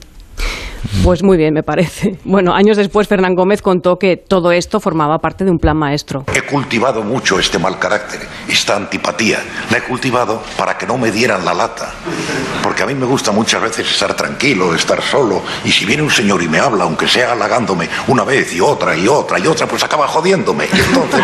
[1.01, 2.17] Pues muy bien, me parece.
[2.33, 6.25] Bueno, años después Fernán Gómez contó que todo esto formaba parte de un plan maestro.
[6.33, 9.39] He cultivado mucho este mal carácter, esta antipatía.
[9.69, 11.93] La he cultivado para que no me dieran la lata.
[12.63, 15.43] Porque a mí me gusta muchas veces estar tranquilo, estar solo.
[15.63, 18.95] Y si viene un señor y me habla, aunque sea halagándome una vez y otra
[18.95, 20.65] y otra y otra, pues acaba jodiéndome.
[20.73, 21.21] Y entonces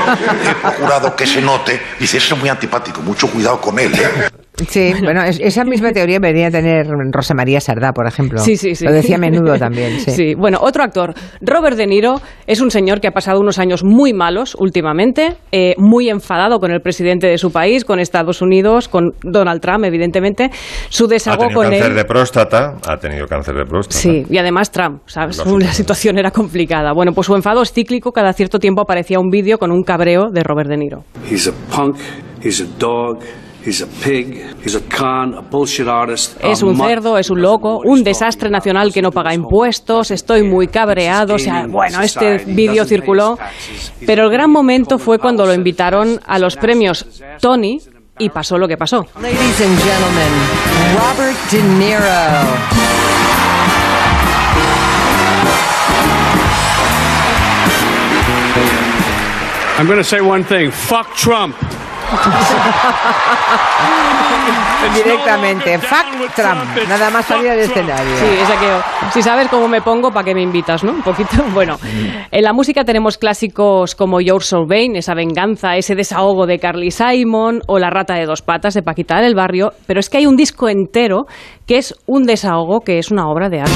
[0.47, 1.81] he procurado que se note.
[1.99, 3.93] Dice, ese es muy antipático, mucho cuidado con él.
[3.95, 4.48] ¿eh?".
[4.67, 8.39] Sí, bueno, es- esa misma teoría venía a tener Rosa María Sardá, por ejemplo.
[8.39, 8.85] Sí, sí, sí.
[8.85, 10.35] Lo decía a menudo también, sí.
[10.35, 14.13] bueno, otro actor, Robert De Niro, es un señor que ha pasado unos años muy
[14.13, 19.11] malos últimamente, eh, muy enfadado con el presidente de su país, con Estados Unidos, con
[19.23, 20.49] Donald Trump, evidentemente.
[20.89, 21.95] Su Ha desahogo tenido con cáncer él.
[21.95, 23.97] de próstata, ha tenido cáncer de próstata.
[23.99, 25.37] Sí, y además Trump, ¿sabes?
[25.45, 26.93] La situación era complicada.
[26.93, 30.29] Bueno, pues su enfado es cíclico, cada cierto tiempo aparecía un vídeo con un cabreo
[30.31, 31.03] de Robert De Niro.
[31.29, 31.97] He's a punk,
[32.43, 33.19] he's a dog,
[33.65, 36.43] he's a pig, he's a con, a bullshit artist.
[36.43, 40.43] a Es un cerdo, es un loco, un desastre nacional que no paga impuestos, estoy
[40.43, 43.37] muy cabreado, o sea, bueno, este vídeo circuló,
[44.05, 47.05] pero el gran momento fue cuando lo invitaron a los premios
[47.39, 47.79] Tony
[48.17, 49.05] y pasó lo que pasó.
[49.21, 50.31] Ladies and gentlemen,
[50.95, 52.89] Robert De Niro.
[59.79, 60.71] I'm going to say one thing.
[60.71, 61.55] Fuck Trump.
[64.93, 66.63] Directamente, fuck Trump.
[66.87, 68.15] Nada más salir al escenario.
[68.17, 68.81] Sí, es aquello.
[69.11, 70.91] Si sabes cómo me pongo, ¿para qué me invitas, no?
[70.91, 71.29] Un poquito.
[71.59, 71.77] Bueno,
[72.31, 76.91] en la música tenemos clásicos como Your Soul Vain, esa venganza, ese desahogo de Carly
[76.91, 80.25] Simon o La rata de dos patas de Paquita del Barrio, pero es que hay
[80.25, 81.25] un disco entero
[81.67, 83.73] que es un desahogo que es una obra de arte.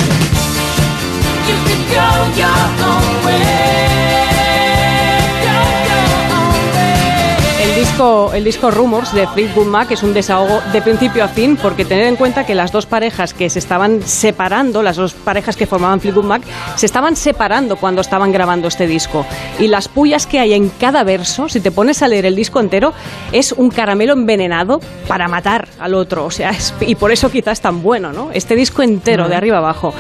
[7.94, 11.86] Disco el disco Rumors de Fleetwood Mac es un desahogo de principio a fin, porque
[11.86, 15.68] tener en cuenta que las dos parejas que se estaban separando, las dos parejas que
[15.68, 16.42] formaban Fleetwood Mac,
[16.76, 19.28] se estaban separando cuando estaban grabando este disco.
[19.60, 22.60] Y las pullas que hay en cada verso, si te pones a leer el disco
[22.60, 22.94] entero,
[23.32, 26.26] es un caramelo envenenado para matar al otro.
[26.26, 28.32] O sea, es- y por eso quizás tan bueno, ¿no?
[28.34, 29.94] Este disco entero, de arriba abajo.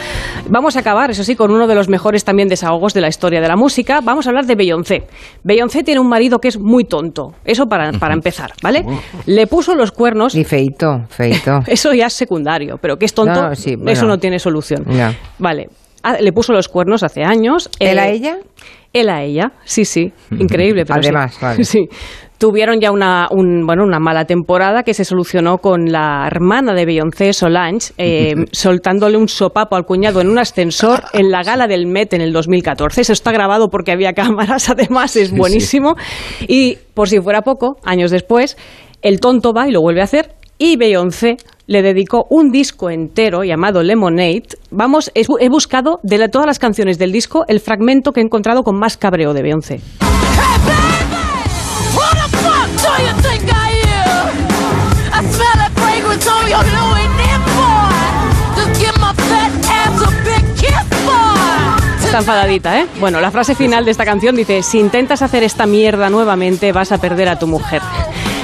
[0.50, 3.40] Vamos a acabar, eso sí, con uno de los mejores también desahogos de la historia
[3.40, 4.02] de la música.
[4.02, 5.04] Vamos a hablar de Beyoncé.
[5.44, 7.34] Beyoncé tiene un marido que es muy tonto.
[7.46, 8.86] Eso para, para empezar, ¿vale?
[9.26, 10.36] Le puso los cuernos.
[10.36, 11.60] Y feito, feito.
[11.68, 13.92] Eso ya es secundario, pero que es tonto, No, sí, bueno.
[13.92, 14.86] eso no tiene solución.
[14.90, 15.14] Ya.
[15.40, 15.68] Vale.
[16.04, 17.70] Ah, Le puso los cuernos hace años.
[17.80, 18.38] ¿Él a Eh, ella?
[18.92, 20.12] Él a ella, sí, sí.
[20.38, 21.08] Increíble, pero sí.
[21.10, 21.64] Además, vale.
[21.64, 21.88] Sí.
[22.38, 26.86] Tuvieron ya una, un- bueno, una mala temporada que se solucionó con la hermana de
[26.86, 31.88] Beyoncé, Solange, eh, soltándole un sopapo al cuñado en un ascensor en la gala del
[31.88, 33.02] Met en el 2014.
[33.02, 35.96] Eso está grabado porque había cámaras, además es Sí, buenísimo.
[36.48, 38.58] Y por si fuera poco, años después,
[39.02, 40.36] el tonto va y lo vuelve a hacer.
[40.58, 41.38] Y Beyoncé
[41.68, 44.44] le dedicó un disco entero llamado Lemonade.
[44.70, 48.64] Vamos, he buscado de la- todas las canciones del disco el fragmento que he encontrado
[48.64, 49.82] con más cabreo de Beyoncé.
[62.06, 62.86] Está enfadadita, ¿eh?
[63.00, 66.92] Bueno, la frase final de esta canción dice, si intentas hacer esta mierda nuevamente vas
[66.92, 67.82] a perder a tu mujer.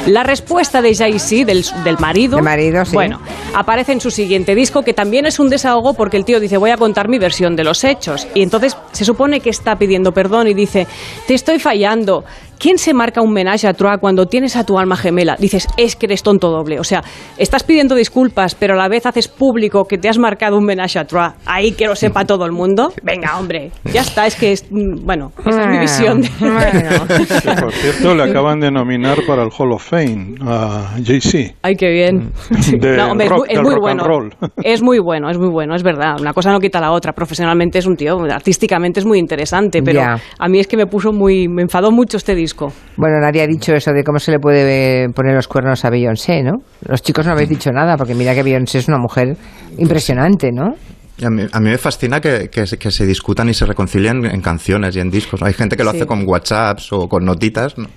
[0.10, 2.94] La respuesta de Jay-Z, del, del marido, De marido, sí.
[2.94, 3.20] bueno,
[3.54, 6.72] aparece en su siguiente disco, que también es un desahogo porque el tío dice, voy
[6.72, 8.28] a contar mi versión de los hechos.
[8.34, 10.88] Y entonces se supone que está pidiendo perdón y dice,
[11.28, 12.24] te estoy fallando.
[12.60, 15.38] ¿Quién se marca un menage a trois cuando tienes a tu alma gemela?
[15.40, 16.78] Dices, es que eres tonto doble.
[16.80, 17.02] O sea,
[17.38, 21.00] estás pidiendo disculpas, pero a la vez haces público que te has marcado un menage
[21.00, 21.34] a trois.
[21.46, 22.92] Ahí que lo sepa todo el mundo.
[23.02, 24.28] Venga, hombre, ya está.
[24.28, 26.22] Es que, es, mm, bueno, esa es mi visión.
[26.22, 31.54] de- Que, por cierto, le acaban de nominar para el Hall of Fame a Jay-Z.
[31.62, 32.34] Ay, qué bien.
[32.78, 34.04] De No, hombre, es rock, muy- es muy bueno.
[34.04, 34.34] roll.
[34.64, 36.20] Es muy bueno, es muy bueno, es verdad.
[36.20, 37.14] Una cosa no quita la otra.
[37.14, 40.18] Profesionalmente es un tío, artísticamente es muy interesante, pero Ya.
[40.38, 42.49] a mí es que me puso muy, me enfadó mucho este disco.
[42.98, 45.90] Bueno, nadie ha dicho eso de cómo se le puede eh, poner los cuernos a
[45.90, 46.58] Beyoncé, ¿no?
[46.88, 49.36] Los chicos no habéis dicho nada, porque mira que Beyoncé es una mujer
[49.78, 50.74] impresionante, ¿no?
[51.18, 53.66] Y A mí, a mí me fascina que, que se- que se discutan y se
[53.66, 55.42] reconcilien en canciones y en discos.
[55.44, 55.98] Hay gente que lo Sí.
[55.98, 57.88] hace con WhatsApps o con notitas ¿no?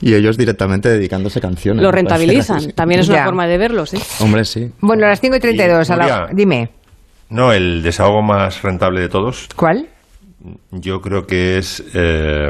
[0.00, 1.82] y ellos directamente dedicándose canciones.
[1.82, 2.72] Lo parece rentabilizan.
[2.72, 3.24] También es una Ya.
[3.26, 3.98] forma de verlo, sí.
[4.20, 4.70] Hombre, sí.
[4.80, 6.70] Bueno, a las 5 y 32, a la- dime,
[7.28, 9.86] No, el desahogo más rentable de todos, ¿cuál?
[10.70, 12.48] yo creo que es eh,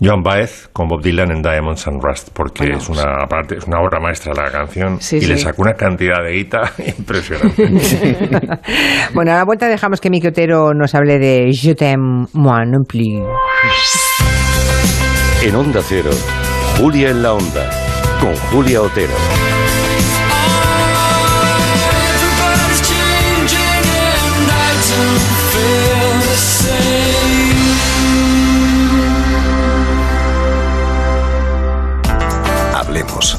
[0.00, 3.64] Joan Baez con Bob Dylan en Diamonds and Rust, porque Bueno, es una aparte es
[3.66, 7.66] una obra maestra la canción Sí, y le sacó una cantidad de guita impresionante.
[9.14, 12.84] bueno, a la vuelta dejamos que Miki Otero nos hable de Je t'aime moi non
[12.84, 13.22] plus.
[15.42, 16.10] En Onda Cero,
[16.78, 17.70] Julia en la Onda,
[18.20, 19.14] con Julia Otero.
[33.00, 33.38] Hablemos.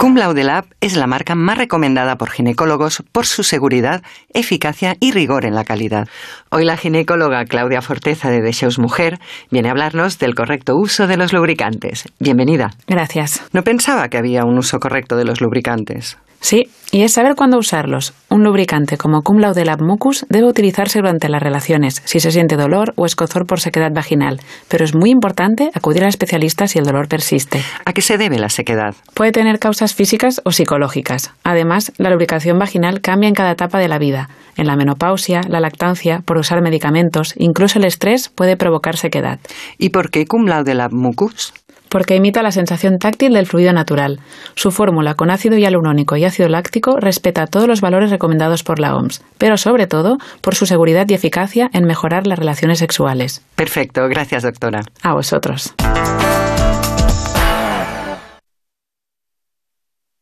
[0.00, 5.12] Cum Laude Lab es la marca más recomendada por ginecólogos por su seguridad, eficacia y
[5.12, 6.08] rigor en la calidad.
[6.50, 9.18] Hoy la ginecóloga Claudia Forteza de The Shows Mujer
[9.50, 12.04] viene a hablarnos del correcto uso de los lubricantes.
[12.20, 12.70] Bienvenida.
[12.86, 13.42] Gracias.
[13.52, 16.16] No pensaba que había un uso correcto de los lubricantes.
[16.40, 18.14] Sí, y es saber cuándo usarlos.
[18.30, 22.56] Un lubricante como Cum Laude Lab Mucus debe utilizarse durante las relaciones, si se siente
[22.56, 26.84] dolor o escozor por sequedad vaginal, pero es muy importante acudir al especialista si el
[26.84, 27.60] dolor persiste.
[27.84, 28.94] ¿A qué se debe la sequedad?
[29.14, 31.32] Puede tener causas físicas o psicológicas.
[31.44, 34.30] Además, la lubricación vaginal cambia en cada etapa de la vida.
[34.56, 39.38] En la menopausia, la lactancia, por usar medicamentos, incluso el estrés puede provocar sequedad.
[39.76, 41.52] ¿Y por qué Cum Laude Lab Mucus?
[41.88, 44.20] Porque imita la sensación táctil del fluido natural.
[44.54, 48.96] Su fórmula con ácido hialurónico y ácido láctico respeta todos los valores recomendados por la
[48.96, 53.42] OMS, pero sobre todo por su seguridad y eficacia en mejorar las relaciones sexuales.
[53.54, 54.80] Perfecto, gracias doctora.
[55.02, 55.74] A vosotros.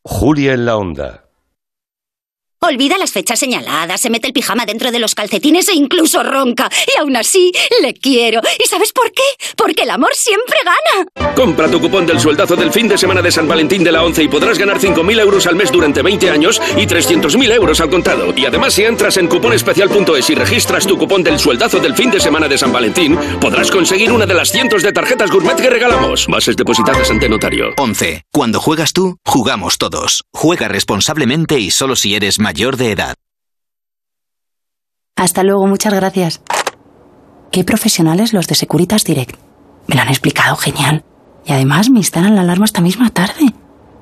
[0.02, 1.25] Julia en la Onda.
[2.60, 6.70] Olvida las fechas señaladas, se mete el pijama dentro de los calcetines e incluso ronca.
[6.94, 8.40] Y aún así, le quiero.
[8.58, 9.22] ¿Y sabes por qué?
[9.56, 11.34] Porque el amor siempre gana.
[11.34, 14.22] Compra tu cupón del sueldazo del fin de semana de San Valentín de la 11
[14.22, 18.32] y podrás ganar 5.000 euros al mes durante 20 años y 300.000 euros al contado.
[18.34, 22.20] Y además, si entras en cuponespecial.es y registras tu cupón del sueldazo del fin de
[22.20, 26.26] semana de San Valentín, podrás conseguir una de las cientos de tarjetas gourmet que regalamos.
[26.26, 27.74] Bases depositadas ante notario.
[27.76, 28.22] 11.
[28.32, 30.24] Cuando juegas tú, jugamos todos.
[30.32, 33.16] Juega responsablemente y solo si eres mayor de edad.
[35.16, 36.40] Hasta luego, muchas gracias.
[37.50, 39.34] Qué profesionales los de Securitas Direct.
[39.88, 41.02] Me lo han explicado genial.
[41.44, 43.52] Y además me instalan la alarma esta misma tarde.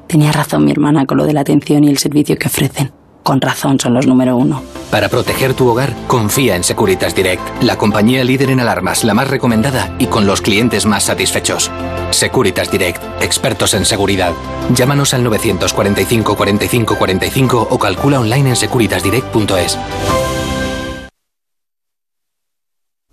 [0.07, 2.93] Tenía razón mi hermana con lo de la atención y el servicio que ofrecen.
[3.25, 4.63] Con razón son los número uno.
[4.91, 9.29] Para proteger tu hogar, confía en Securitas Direct, la compañía líder en alarmas, la más
[9.29, 11.71] recomendada y con los clientes más satisfechos.
[12.11, 14.33] Securitas Direct, expertos en seguridad.
[14.75, 19.79] Llámanos al 945 45 45 o calcula online en securitasdirect.es.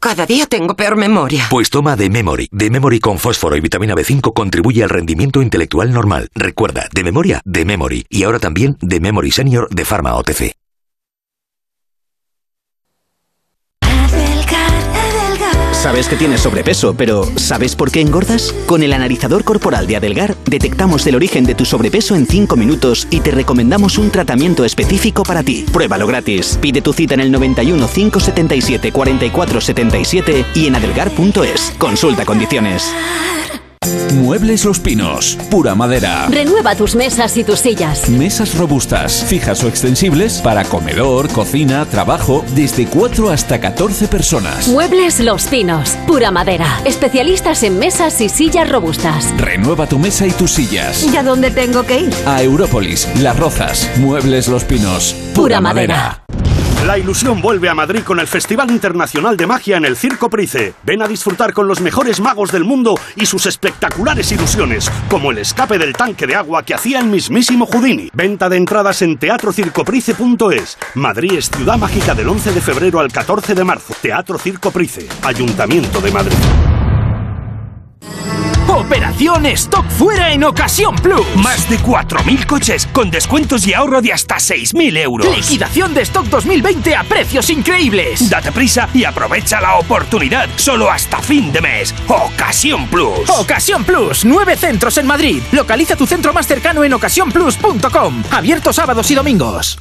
[0.02, 1.46] Cada día tengo peor memoria.
[1.52, 2.50] Pues toma de Memory.
[2.52, 6.28] De Memory con fósforo y vitamina B5 contribuye al rendimiento intelectual normal.
[6.34, 8.08] Recuerda, de memoria, de Memory.
[8.10, 10.61] Y ahora también de Memory Senior de Pharma OTC.
[15.82, 18.54] Sabes que tienes sobrepeso, pero ¿sabes por qué engordas?
[18.68, 23.08] Con el analizador corporal de Adelgar detectamos el origen de tu sobrepeso en 5 minutos
[23.10, 25.66] y te recomendamos un tratamiento específico para ti.
[25.74, 26.60] Pruébalo gratis.
[26.62, 31.74] Pide tu cita en el 91 577 44 77 y en adelgar.es.
[31.80, 32.94] Consulta condiciones.
[34.14, 36.28] Muebles Los Pinos, pura madera.
[36.30, 38.10] Renueva tus mesas y tus sillas.
[38.10, 44.68] Mesas robustas, fijas o extensibles para comedor, cocina, trabajo, desde 4 hasta 14 personas.
[44.68, 46.80] Muebles Los Pinos, pura madera.
[46.86, 49.34] Especialistas en mesas y sillas robustas.
[49.38, 51.04] Renueva tu mesa y tus sillas.
[51.12, 52.14] ¿Y a dónde tengo que ir?
[52.26, 56.21] A Európolis, Las Rozas, Muebles Los Pinos, Pura madera.
[56.86, 60.74] La ilusión vuelve a Madrid con el Festival Internacional de Magia en el Circo Price.
[60.84, 65.38] Ven a disfrutar con los mejores magos del mundo y sus espectaculares ilusiones, como el
[65.38, 68.10] escape del tanque de agua que hacía el mismísimo Houdini.
[68.14, 70.78] Venta de entradas en teatrocircoprice.es.
[70.96, 73.94] Madrid es ciudad mágica del 11 de febrero al 14 de marzo.
[74.02, 76.38] Teatro Circo Price, Ayuntamiento de Madrid.
[78.82, 81.24] Operación Stock Fuera en Ocasión Plus.
[81.36, 85.38] Más de 4.000 coches con descuentos y ahorro de hasta 6.000 euros.
[85.38, 88.28] Liquidación de stock 2020 a precios increíbles.
[88.28, 90.50] Date prisa y aprovecha la oportunidad.
[90.56, 91.94] Solo hasta fin de mes.
[92.08, 93.30] Ocasión Plus.
[93.30, 94.26] Ocasión Plus.
[94.26, 95.44] Nueve centros en Madrid.
[95.52, 98.24] Localiza tu centro más cercano en ocasiónplus.com.
[98.32, 99.78] Abierto sábados y domingos.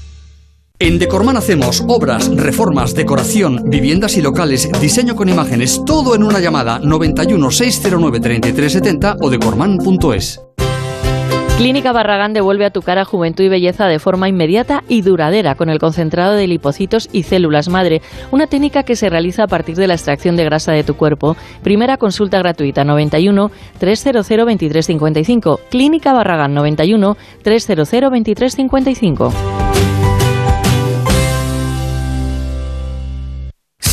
[0.82, 6.40] En Decorman hacemos obras, reformas, decoración, viviendas y locales, diseño con imágenes, todo en una
[6.40, 10.40] llamada 91 609 3370 o decorman.es.
[11.58, 15.68] Clínica Barragán devuelve a tu cara juventud y belleza de forma inmediata y duradera con
[15.68, 19.86] el concentrado de lipocitos y células madre, una técnica que se realiza a partir de
[19.86, 21.36] la extracción de grasa de tu cuerpo.
[21.62, 25.60] Primera consulta gratuita 91 300 2355.
[25.68, 29.59] Clínica Barragán 91 300 2355.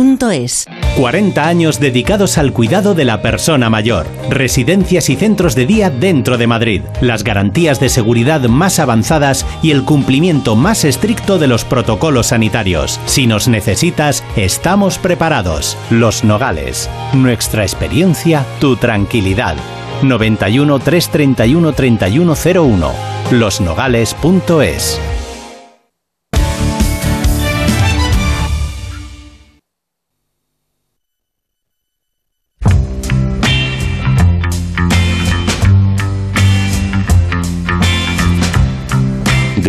[0.00, 0.66] duchamanía.es.
[0.96, 4.06] 40 años dedicados al cuidado de la persona mayor.
[4.28, 6.82] Residencias y centros de día dentro de Madrid.
[7.00, 13.00] Las garantías de seguridad más avanzadas y el cumplimiento más estricto de los protocolos sanitarios.
[13.06, 15.76] Si nos necesitas, estamos preparados.
[15.90, 16.90] Los Nogales.
[17.12, 19.56] Nuestra experiencia, tu tranquilidad.
[20.02, 22.92] 91 331 3101.
[23.32, 25.00] Losnogales.es.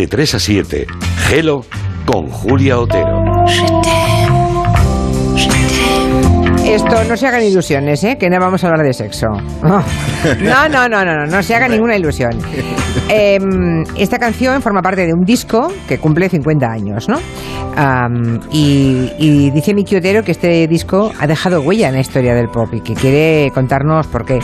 [0.02, 0.86] De 3 a 7,
[1.28, 1.64] Gelo
[2.04, 3.22] con Julia Otero.
[6.64, 8.16] Esto no se hagan ilusiones, ¿eh?
[8.18, 9.28] Que no vamos a hablar de sexo.
[10.42, 12.32] No, no, no, no, no, no se haga ninguna ilusión.
[13.08, 17.18] Em, esta canción forma parte de un disco que cumple 50 años, ¿no?
[18.50, 22.72] Y dice Miki Otero que este disco ha dejado huella en la historia del pop
[22.72, 24.40] y que quiere contarnos por qué.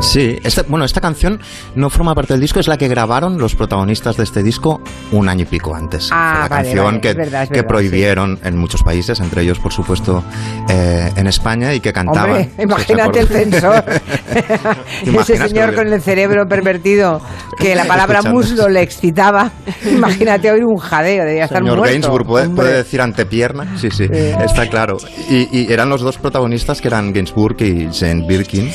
[0.00, 1.40] Sí, esta, bueno, esta canción
[1.74, 4.80] no forma parte del disco, es la que grabaron los protagonistas de este disco
[5.10, 6.10] un año y pico antes.
[6.12, 8.82] Ah, Fue la vale, canción vale, que, es verdad, es que verdad, prohibieron en muchos
[8.82, 10.22] países, entre ellos, por supuesto,
[10.68, 12.30] eh, en España, y que cantaban.
[12.30, 13.84] Hombre, imagínate el censor.
[15.06, 17.20] Ese señor que- con el cerebro pervertido
[17.58, 19.50] que la palabra muslo le excitaba.
[19.90, 21.92] Imagínate oír un jadeo, debía estar Señor muerto.
[21.92, 24.98] Gainsbourg puede, puede decir antepierna, sí, sí, está claro.
[25.30, 28.70] Y, y eran los dos protagonistas que eran Gainsbourg y Jane Birkin.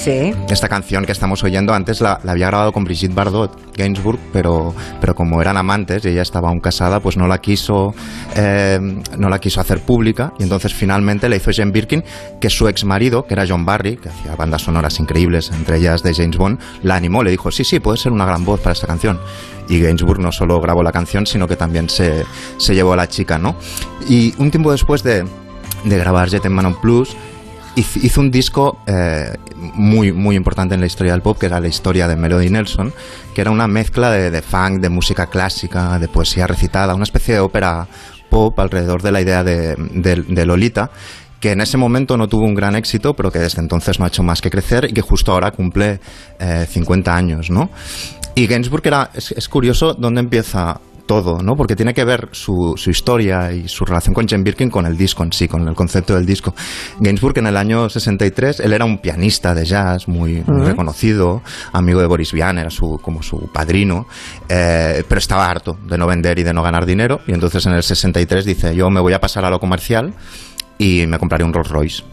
[0.50, 4.17] Esta canción que que estamos oyendo antes la, la había grabado con Brigitte Bardot, Gainsbourg,
[4.32, 7.93] pero, pero como eran amantes y ella estaba aún casada, pues no la quiso,
[8.36, 8.80] eh,
[9.17, 12.04] no la quiso hacer pública y entonces finalmente le hizo Jane Birkin
[12.39, 16.02] que su ex marido, que era John Barry, que hacía bandas sonoras increíbles, entre ellas
[16.02, 18.71] de James Bond, la animó, le dijo, sí, sí, puede ser una gran voz para
[18.71, 19.19] esta canción.
[19.67, 22.26] Y Gainsbourg no solo grabó la canción, sino que también se,
[22.58, 23.56] se llevó a la chica, ¿no?
[24.08, 25.26] Y un tiempo después de,
[25.84, 27.15] de grabar Jet and Manon Plus,
[27.76, 31.67] hizo un disco eh, muy, muy importante en la historia del pop, que era la
[31.67, 32.94] historia de Melody Nelson,
[33.34, 37.40] que era una mezcla de, funk, de música clásica, de poesía recitada, una especie de
[37.40, 37.88] ópera
[38.30, 40.90] pop alrededor de la idea de, de- Lolita
[41.40, 44.10] que en ese momento no tuvo un gran éxito, pero que desde entonces no ha
[44.10, 46.00] hecho más que crecer y que justo ahora cumple
[46.40, 47.72] eh, 50 años, ¿no?
[48.36, 50.80] Y Gainsbourg era, es curioso dónde empieza
[51.12, 51.58] todo, ¿no?
[51.58, 54.96] Porque tiene que ver su, su historia y su relación con Jane Birkin con el
[54.96, 56.56] disco en sí, con el concepto del disco.
[57.02, 60.68] Gainsbourg en el año 63, él era un pianista de jazz muy, muy Ujú.
[60.70, 61.42] reconocido,
[61.74, 64.08] amigo de Boris Vian, era su, como su padrino,
[64.48, 67.74] eh, pero estaba harto de no vender y de no ganar dinero, y entonces en
[67.74, 70.14] el 63 dice, yo me voy a pasar a lo comercial
[70.78, 72.04] y me compraré un Rolls Royce.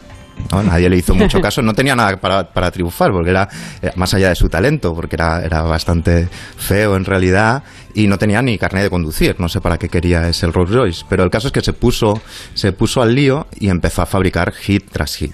[0.53, 0.63] ¿No?
[0.63, 3.49] Nadie le hizo mucho caso, no tenía nada para, para triunfar, porque era,
[3.83, 7.63] era más allá de su talento, porque era, era bastante feo en realidad
[7.95, 11.05] y no tenía ni carnet de conducir, no sé para qué quería ese Rolls Royce,
[11.09, 12.21] pero el caso es que se puso,
[12.55, 15.33] se puso al lío y empezó a fabricar hit tras hit,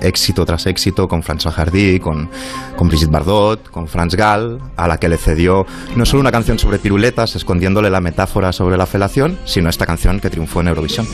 [0.00, 2.28] éxito tras éxito con François Hardy, con,
[2.76, 6.58] con Brigitte Bardot, con Franz Gall, a la que le cedió no solo una canción
[6.58, 11.06] sobre piruletas, escondiéndole la metáfora sobre la felación, sino esta canción que triunfó en Eurovisión.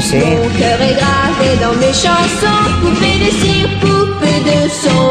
[0.00, 5.09] Mon cœur est gravé dans mes chansons, poupée de cire, poupée de son.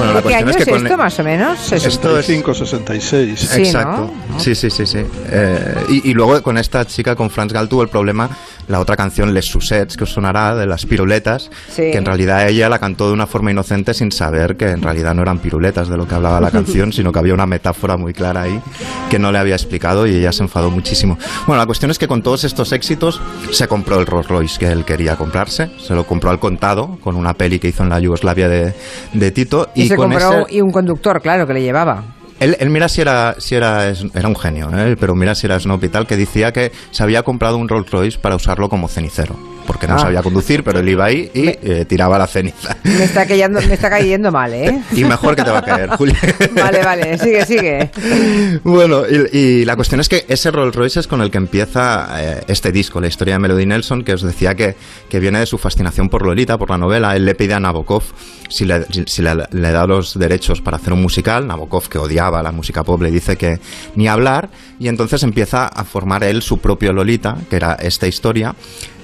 [0.00, 1.72] Bueno, la ¿De qué cuestión año es es, que con- esto, más o menos?
[1.72, 3.36] Es- Esto es 65-66.
[3.36, 4.10] Sí, Exacto.
[4.38, 4.98] Sí, sí, sí, sí.
[5.28, 8.30] Eh, y, y luego con esta chica, con Franz Gall, tuvo el problema,
[8.68, 11.90] la otra canción, Les Susets, que os sonará, de las piruletas, Sí.
[11.90, 15.14] que en realidad ella la cantó de una forma inocente sin saber que en realidad
[15.14, 18.12] no eran piruletas de lo que hablaba la canción, sino que había una metáfora muy
[18.14, 18.60] clara ahí
[19.10, 21.18] que no le había explicado y ella se enfadó muchísimo.
[21.46, 23.20] Bueno, la cuestión es que con todos estos éxitos
[23.50, 27.16] se compró el Rolls Royce que él quería comprarse, se lo compró al contado con
[27.16, 28.72] una peli que hizo en la Yugoslavia de,
[29.12, 32.02] de Tito Y, se con compró ese- y un conductor, claro, que le llevaba.
[32.40, 34.96] Él, él mira si era, si era, era un genio, ¿eh?
[34.98, 37.90] pero mira si era Snoop y tal, que decía que se había comprado un Rolls
[37.90, 39.98] Royce para usarlo como cenicero, porque no Ah.
[40.00, 42.76] sabía conducir, pero él iba ahí y eh, tiraba la ceniza.
[42.84, 44.80] Me está, cayendo, me está cayendo mal, ¿eh?
[44.92, 46.16] Y mejor que te va a caer, Julia.
[46.52, 47.90] Vale, vale, sigue, sigue.
[48.64, 52.08] Bueno, y, y la cuestión es que ese Rolls Royce es con el que empieza
[52.16, 54.76] eh, este disco, la historia de Melody Nelson, que os decía que,
[55.08, 57.14] que viene de su fascinación por Lolita, por la novela.
[57.16, 58.02] Él le pide a Nabokov
[58.48, 61.46] si le, si- si le- le da los derechos para hacer un musical.
[61.46, 63.58] Nabokov, que odiaba la música pop, le dice que
[63.94, 68.54] ni hablar, y entonces empieza a formar él su propio Lolita, que era esta historia.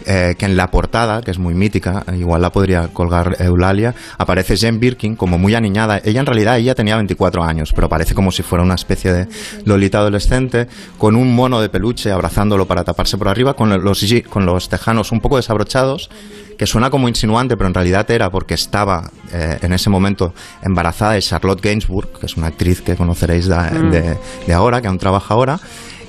[0.06, 4.56] Eh, que en la portada, que es muy mítica, igual la podría colgar Eulalia, aparece
[4.56, 6.00] Jane Birkin como muy aniñada.
[6.04, 9.28] Ella en realidad ella tenía 24 años, pero parece como si fuera una especie de
[9.64, 14.46] Lolita adolescente, con un mono de peluche abrazándolo para taparse por arriba, con los, con
[14.46, 16.08] los tejanos un poco desabrochados,
[16.56, 20.32] que suena como insinuante, pero en realidad era porque estaba eh, en ese momento
[20.62, 23.90] embarazada de Charlotte Gainsbourg, que es una actriz que conoceréis de, Mm.
[23.90, 25.60] de- de ahora, que aún trabaja ahora.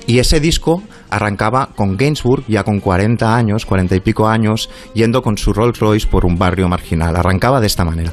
[0.06, 5.22] Y ese disco arrancaba con Gainsbourg ya con 40 años, 40 y pico años, yendo
[5.22, 7.16] con su Rolls Royce por un barrio marginal.
[7.16, 8.12] Arrancaba de esta manera.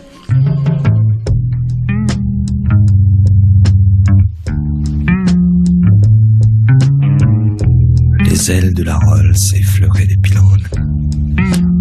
[8.20, 10.45] Les ailes de la Rolls effleuraient des pylônes.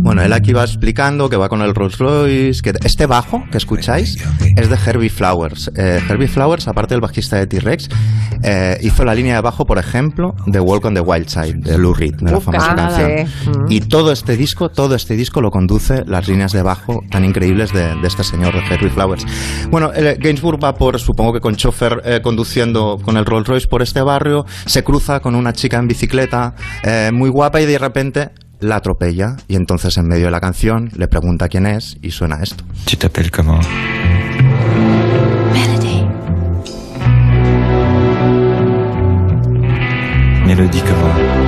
[0.05, 3.57] Bueno, él aquí va explicando que va con el Rolls Royce, que este bajo que
[3.57, 4.18] escucháis
[4.55, 5.72] es de Herbie Flowers.
[5.74, 7.88] Eh, Herbie Flowers, aparte del bajista de T-Rex,
[8.42, 11.78] eh, hizo la línea de bajo, por ejemplo, de Walk on the Wild Side, de
[11.78, 13.12] Lou Reed, de la famosa ah, canción.
[13.46, 13.72] Mm.
[13.72, 17.72] Y todo este disco, todo este disco lo conduce las líneas de bajo tan increíbles
[17.72, 19.24] de, de este señor, de Herbie Flowers.
[19.70, 23.68] Bueno, eh, Gainsbourg va por, supongo que con chofer, eh, conduciendo con el Rolls Royce
[23.68, 26.55] por este barrio, se cruza con una chica en bicicleta
[27.11, 28.30] muy guapa y de repente
[28.61, 32.42] la atropella y entonces en medio de la canción le pregunta quién es y suena
[32.42, 32.64] esto.
[32.86, 33.61] Tu t'appelles comment
[35.52, 36.07] Melody.
[40.46, 41.43] Mélodie comment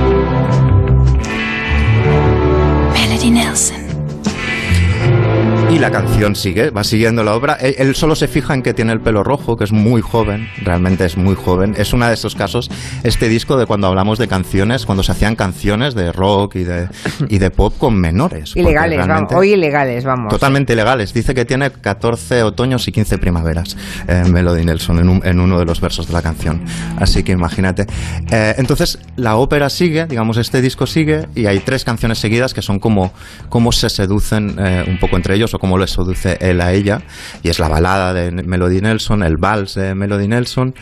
[5.77, 7.53] Y la canción sigue, va siguiendo la obra.
[7.53, 10.49] Él, él solo se fija en que tiene el pelo rojo, que es muy joven,
[10.63, 11.75] realmente es muy joven.
[11.77, 12.71] Es uno de esos casos,
[13.03, 16.89] este disco de cuando hablamos de canciones, cuando se hacían canciones de rock y de,
[17.29, 18.55] y de pop con menores.
[18.55, 19.31] Ilegales, vamos.
[19.33, 20.33] Hoy ilegales, vamos.
[20.33, 21.13] Totalmente ilegales.
[21.13, 25.59] Dice que tiene 14 otoños y 15 primaveras, eh, Melody Nelson, en, un- en uno
[25.59, 26.63] de los versos de la canción.
[26.97, 27.85] Así que imagínate.
[28.31, 32.63] Eh, entonces, la ópera sigue, digamos, este disco sigue, y hay tres canciones seguidas que
[32.63, 33.13] son como
[33.49, 37.01] cómo se seducen eh, un poco entre ellos o cómo le seduce él a ella.
[37.43, 40.73] Y es la balada de Melody Nelson, el vals de Melody Nelson,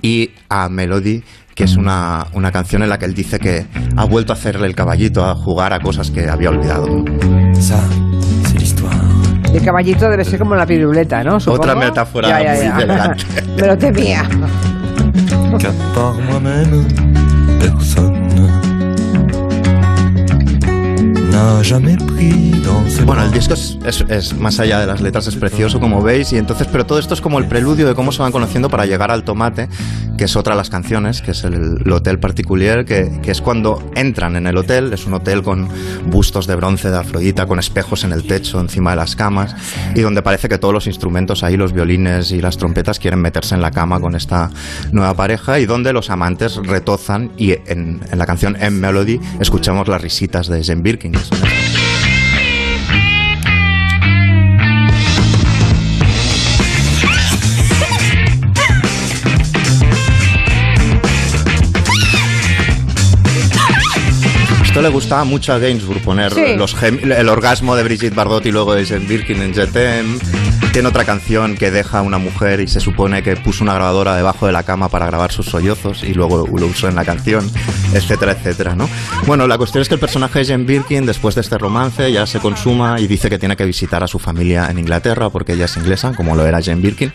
[0.00, 1.22] y a Melody
[1.54, 4.66] que es una, una canción en la que él dice que ha vuelto a hacerle
[4.66, 6.86] el caballito, a jugar a cosas que había olvidado.
[9.52, 11.38] El caballito debe ser como la piruleta, ¿no?
[11.38, 11.62] Supongo.
[11.64, 12.84] Otra metáfora Ya, ya, muy ya.
[12.84, 13.24] elegante.
[13.60, 14.22] Me lo temía.
[21.40, 25.00] N'a jamais pris dans ses Bueno, el disco es, es- es más allá de las
[25.00, 27.94] letras, es precioso, como veis, y entonces, pero todo esto es como el preludio de
[27.94, 29.68] cómo se van conociendo para llegar al tomate,
[30.18, 33.40] que es otra de las canciones, que es el, el hotel particular, que, que es
[33.40, 35.68] cuando entran en el hotel, es un hotel con
[36.06, 39.54] bustos de bronce de Afrodita, con espejos en el techo, encima de las camas,
[39.94, 43.54] y donde parece que todos los instrumentos ahí, los violines y las trompetas, quieren meterse
[43.54, 44.50] en la cama con esta
[44.92, 49.88] nueva pareja, y donde los amantes retozan, y en, en la canción En Melody escuchamos
[49.88, 51.12] las risitas de Jane Birkin.
[64.64, 66.54] Esto le gustaba mucho a Gainsbourg poner Sí.
[66.56, 70.18] los el orgasmo de Brigitte Bardot y luego de Birkin en Jetem.
[70.72, 74.14] Tiene otra canción que deja a una mujer y se supone que puso una grabadora
[74.14, 77.50] debajo de la cama para grabar sus sollozos y luego lo usó en la canción,
[77.92, 78.88] etcétera, etcétera, ¿no?
[79.26, 82.24] Bueno, la cuestión es que el personaje de Jane Birkin, después de este romance, ya
[82.24, 85.64] se consuma y dice que tiene que visitar a su familia en Inglaterra porque ella
[85.64, 87.12] es inglesa, como lo era Jane Birkin,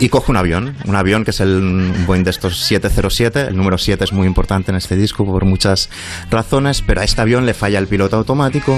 [0.00, 3.78] y coge un avión, un avión que es el Boeing de estos 707, el número
[3.78, 5.88] 7 es muy importante en este disco por muchas
[6.32, 8.76] razones, pero a este avión le falla el piloto automático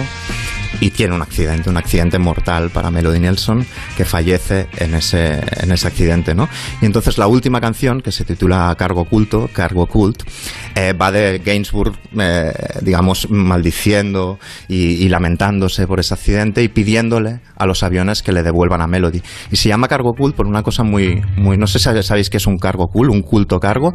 [0.80, 3.66] y tiene un accidente, un accidente mortal para Melody Nelson
[3.96, 6.48] que fallece en ese, en ese accidente, ¿no?
[6.80, 10.22] Y entonces la última canción, que se titula Cargo Oculto, Cargo Cult,
[10.74, 12.52] eh, va de Gainsbourg, eh,
[12.82, 18.42] digamos, maldiciendo y, y lamentándose por ese accidente y pidiéndole a los aviones que le
[18.42, 19.22] devuelvan a Melody.
[19.50, 22.38] Y se llama Cargo Cult por una cosa muy, muy no sé si sabéis qué
[22.38, 23.92] es un cargo cool, un culto cargo.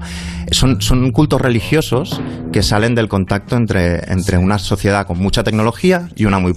[0.52, 2.22] Son, son cultos religiosos
[2.52, 6.54] que salen del contacto entre, entre una sociedad con mucha tecnología y una muy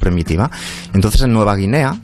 [0.94, 1.96] Entonces en Nueva Guinea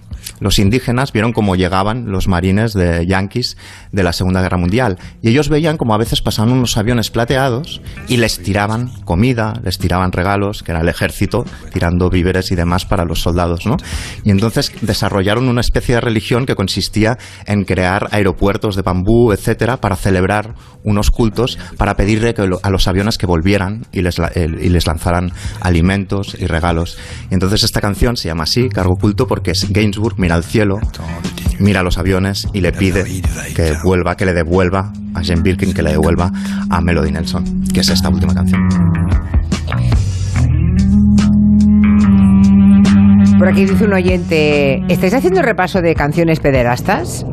[0.45, 3.57] los indígenas vieron cómo llegaban los marines de yanquis
[3.93, 7.81] de la Segunda Guerra Mundial y ellos veían como a veces pasaban unos aviones plateados
[8.09, 12.85] y les tiraban comida, les tiraban regalos, que era el ejército tirando víveres y demás
[12.85, 13.79] para los soldados, ¿no?
[14.23, 17.17] Y entonces desarrollaron una especie de religión que consistía
[17.47, 23.17] en crear aeropuertos de bambú, etcétera, para celebrar unos cultos para pedirle a los aviones
[23.17, 25.33] que volvieran y les, y les lanzaran
[25.63, 26.99] alimentos y regalos.
[27.31, 30.80] Y entonces esta canción se llama así, Cargo Culto, porque es Gainsbourg al cielo,
[31.59, 33.05] mira los aviones y le pide
[33.55, 36.32] que vuelva, que le devuelva a Jane Birkin, que le devuelva
[36.70, 38.68] a Melody Nelson, que es esta última canción.
[43.39, 47.26] Por aquí dice un oyente, ¿estáis haciendo repaso de canciones pederastas?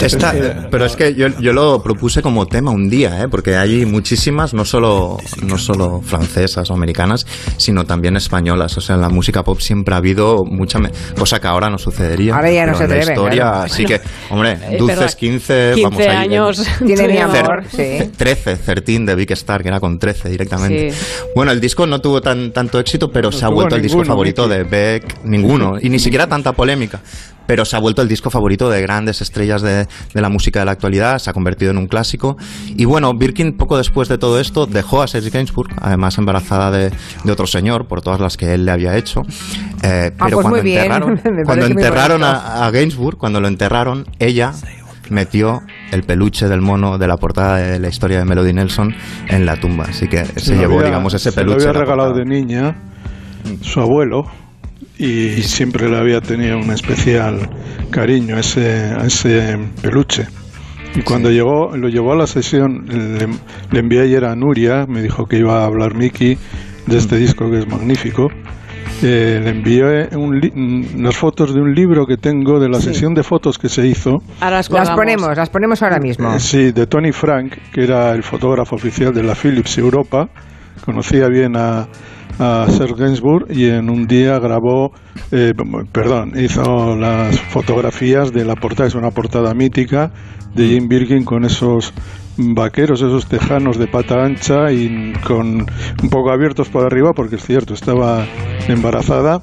[0.00, 0.32] Esta,
[0.70, 3.28] pero es que yo, yo lo propuse como tema un día, ¿eh?
[3.30, 8.76] porque hay muchísimas, no solo, no solo francesas o americanas, sino también españolas.
[8.78, 10.78] O sea, en la música pop siempre ha habido mucha
[11.18, 12.34] cosa que ahora no sucedería.
[12.34, 13.62] Ahora ya no se la atreve, historia, claro.
[13.62, 14.00] así que,
[14.30, 16.06] hombre, Eh, dulces pero 15, 15 vamos ahí.
[16.16, 16.66] años.
[16.86, 18.10] Tiene mi amor, sí.
[18.16, 20.90] 13, 13 de Big Star, que era con 13 directamente.
[20.90, 21.26] Sí.
[21.36, 24.48] Bueno, el disco no tuvo tan, tanto éxito, pero se ha vuelto el disco favorito
[24.48, 27.00] de Beck, ninguno, y ni siquiera tanta polémica.
[27.44, 30.64] Pero se ha vuelto el disco favorito de grandes estrellas de, de la música de
[30.66, 32.36] la actualidad, se ha convertido en un clásico.
[32.68, 36.92] Y bueno, Birkin, poco después de todo esto, dejó a Serge Gainsbourg, además embarazada de,
[37.24, 39.22] de otro señor, por todas las que él le había hecho.
[39.82, 44.52] Eh, Ah, pero pues cuando enterraron, cuando enterraron a, a Gainsbourg, cuando lo enterraron, ella
[45.10, 48.94] metió el peluche del mono de la portada de la historia de Melody Nelson
[49.28, 49.86] en la tumba.
[49.88, 51.68] Así que se lo llevó, había- digamos, ese se lo peluche.
[51.68, 52.76] había a la regalado de niña
[53.62, 54.22] su abuelo
[54.98, 57.48] y siempre le había tenido un especial
[57.90, 60.26] cariño a ese, a ese peluche.
[60.94, 63.26] Y cuando llegó, lo llevó a la sesión, le,
[63.70, 66.36] le envié ayer a Nuria, me dijo que iba a hablar Miki
[66.86, 68.30] de este disco que es magnífico.
[69.04, 72.88] Eh, le envié un mm, unas fotos de un libro que tengo de la Sí.
[72.88, 74.22] sesión de fotos que se hizo.
[74.40, 76.32] Ahora las Las ponemos, las ponemos ahora mismo.
[76.34, 80.28] Eh, Sí, de Tony Frank, que era el fotógrafo oficial de la Philips Europa.
[80.84, 81.88] Conocía bien a,
[82.38, 84.92] a Serge Gainsbourg y en un día grabó,
[85.30, 85.52] eh,
[85.92, 90.12] perdón, hizo las fotografías de la portada, es una portada mítica
[90.54, 91.92] de Jim Birkin con esos
[92.36, 95.66] vaqueros, esos tejanos de pata ancha y con
[96.02, 98.26] un poco abiertos por arriba, porque es cierto, estaba
[98.68, 99.42] embarazada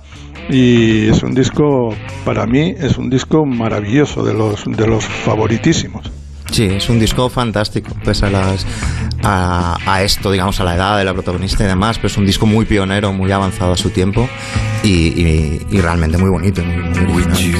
[0.50, 1.94] y es un disco,
[2.26, 6.19] para mí, es un disco maravilloso, de los, de los favoritísimos.
[6.52, 8.66] Sí, es un disco fantástico, pese a, las,
[9.24, 12.26] a, a esto, digamos, a la edad de la protagonista y demás, pero es un
[12.26, 14.28] disco muy pionero, muy avanzado a su tiempo
[14.84, 17.54] y, y- y realmente muy bonito muy, muy.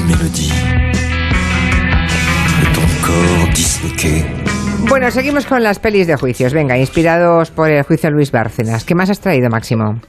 [4.88, 6.52] Bueno, seguimos con las pelis de juicios.
[6.52, 8.84] Venga, inspirados por el juicio de Luis Bárcenas.
[8.84, 10.00] ¿Qué más has traído, Máximo?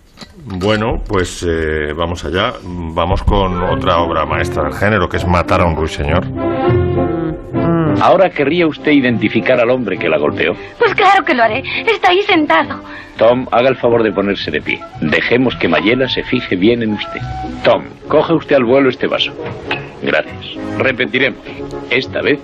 [0.46, 2.54] Bueno, pues eh, vamos allá.
[2.64, 6.26] Vamos con otra obra maestra del género, que es Matar a un ruiseñor.
[8.02, 10.56] Ahora querría usted identificar al hombre que la golpeó.
[10.80, 11.64] Pues claro que lo haré.
[11.86, 12.82] Está ahí sentado.
[13.18, 14.82] Tom, haga el favor de ponerse de pie.
[15.02, 17.22] Dejemos que Mayela se fije bien en usted.
[17.64, 19.32] Tom, coge usted al vuelo este vaso.
[20.02, 20.56] Gracias.
[20.80, 21.42] Repetiremos.
[21.92, 22.40] Esta vez,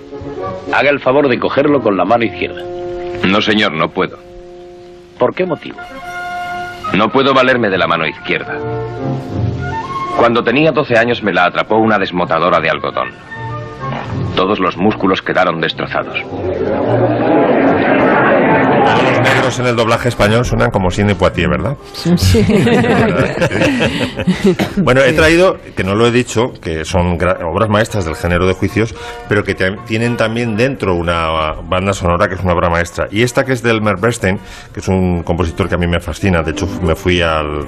[0.72, 2.62] haga el favor de cogerlo con la mano izquierda.
[3.26, 4.16] No, señor, no puedo.
[5.18, 5.78] ¿Por qué motivo?
[6.94, 8.56] No puedo valerme de la mano izquierda.
[10.16, 13.08] Cuando tenía 12 años me la atrapó una desmotadora de algodón.
[14.38, 16.16] Todos los músculos quedaron destrozados.
[18.94, 21.76] Los negros en el doblaje español suenan como Sidney Poitier, ¿verdad?
[24.76, 28.54] Bueno, he traído, que no lo he dicho, que son obras maestras del género de
[28.54, 28.94] juicios,
[29.28, 33.08] pero que tienen también dentro una banda sonora que es una obra maestra.
[33.10, 34.38] Y esta que es del Elmer Bernstein,
[34.72, 36.44] que es un compositor que a mí me fascina.
[36.44, 37.66] De hecho, me fui al,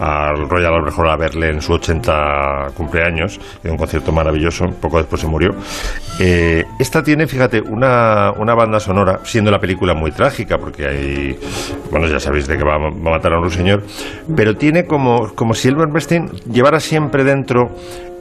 [0.00, 4.98] al Royal Albert Hall a verle en su 80 cumpleaños, en un concierto maravilloso, poco
[4.98, 5.54] después se murió.
[6.20, 11.38] Eh, esta tiene, fíjate, una, una banda sonora, siendo la película muy trágica, porque hay,
[11.90, 13.82] bueno, ya sabéis de que va, a- va a matar a un ruiseñor,
[14.34, 17.70] pero tiene como, como si Elmer Bernstein llevara siempre dentro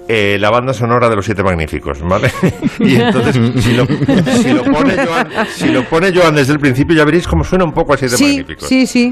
[0.07, 2.29] eh, la banda sonora de los Siete Magníficos, ¿vale?
[2.79, 6.95] y entonces, si lo, si lo pone Joan, si lo pone Joan desde el principio,
[6.95, 8.67] ya veréis cómo suena un poco a Siete Sí, Magníficos.
[8.67, 9.11] sí, sí.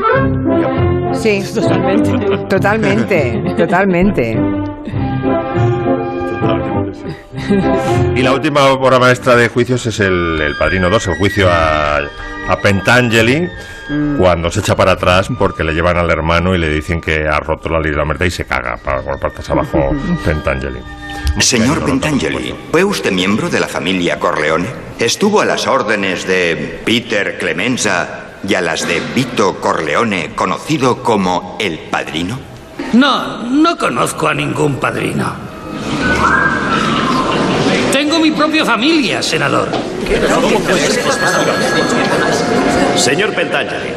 [1.14, 1.44] Sí.
[1.54, 2.12] Totalmente.
[2.50, 4.38] Totalmente, totalmente.
[8.16, 11.98] Y la última obra maestra de juicios es el, el Padrino 2, el juicio a,
[11.98, 13.50] a Pentangeli,
[14.18, 17.40] cuando se echa para atrás porque le llevan al hermano y le dicen que ha
[17.40, 19.92] roto la ley de la muerte y se caga para por patas abajo
[20.26, 20.80] Pentangeli.
[21.40, 24.68] Señor Pentangeli, ¿fue usted miembro de la familia Corleone?
[25.00, 31.58] ¿Estuvo a las órdenes de Peter Clemenza y a las de Vito Corleone, conocido como
[31.60, 32.54] el Padrino?
[32.94, 35.34] No, no conozco a ningún padrino.
[37.92, 39.70] Tengo mi propia familia, senador.
[42.96, 43.94] Señor Pentangeli,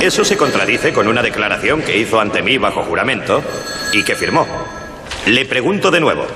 [0.00, 3.42] eso se contradice con una declaración que hizo ante mí bajo juramento
[3.92, 4.46] y que firmó.
[5.26, 6.26] Le pregunto de nuevo,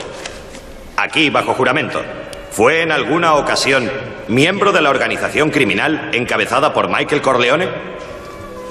[0.96, 2.00] aquí bajo juramento,
[2.50, 3.90] ¿fue en alguna ocasión
[4.28, 7.68] miembro de la organización criminal encabezada por Michael Corleone?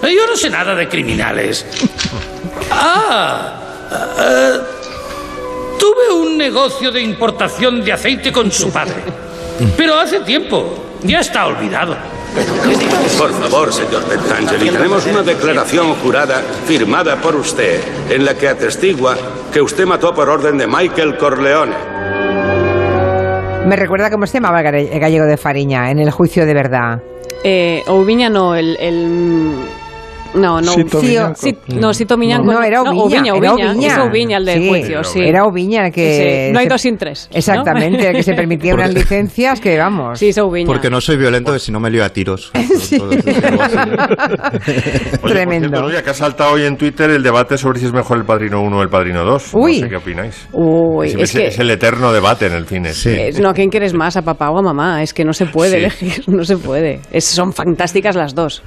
[0.01, 1.65] Yo no sé nada de criminales.
[2.69, 3.53] Ah,
[4.19, 4.59] eh,
[5.79, 8.95] tuve un negocio de importación de aceite con su padre.
[9.77, 10.83] Pero hace tiempo.
[11.03, 11.95] Ya está olvidado.
[13.17, 19.15] Por favor, señor Pentangeli, tenemos una declaración jurada firmada por usted en la que atestigua
[19.51, 21.75] que usted mató por orden de Michael Corleone.
[23.67, 27.01] Me recuerda cómo se llamaba el gallego de Fariña en el juicio de verdad.
[27.43, 27.83] Eh,
[28.29, 28.77] no, el-
[30.37, 31.35] No, no, Sito sí, Miñanco.
[31.35, 32.51] sí, no, Sito Miñanco.
[32.51, 33.87] No, era Oubiña, Oubiña, era Oubiña, Oubiña.
[33.87, 35.19] Es Oubiña el del Sí, juicio, sí.
[35.21, 36.47] Era Oubiña el que...
[36.47, 37.29] Sí, no hay se- dos sin tres.
[37.31, 37.37] ¿no?
[37.37, 40.19] Exactamente, el que se permitía unas licencias que vamos.
[40.19, 40.67] Sí, es Oubiña.
[40.67, 42.51] Porque no soy violento, que si no me lío a tiros.
[45.23, 45.81] Oye, Tremendo.
[45.81, 48.61] Nuria, que ha saltado hoy en Twitter el debate sobre si es mejor el Padrino
[48.61, 49.51] 1 o el Padrino 2.
[49.53, 49.77] Uy.
[49.79, 50.47] No sé qué opináis.
[50.53, 51.47] Uy, Siempre es que...
[51.47, 52.91] es el eterno debate en el cine.
[53.05, 54.17] Eh, No, ¿a quién quieres más?
[54.17, 55.03] ¿A papá o a mamá?
[55.03, 55.77] Es que no se puede Sí.
[55.77, 56.99] elegir, no se puede.
[57.11, 58.63] Es- son fantásticas las dos.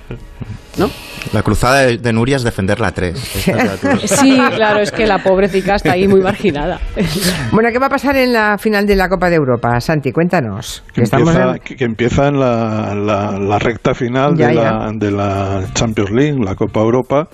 [1.32, 3.18] La cruzada de, de Nuria es defender la 3.
[4.06, 6.80] Sí, claro, es que la pobrecita está ahí muy marginada.
[7.52, 9.78] Bueno, ¿qué va a pasar en la final de la Copa de Europa?
[9.80, 10.82] Santi, cuéntanos.
[10.94, 14.62] que empieza, en- que, que empieza en la, la- la recta final Ya, de, ya.
[14.72, 17.28] la, de la Champions League, la Copa Europa,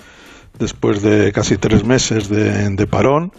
[0.59, 3.31] después de casi tres meses de, de parón,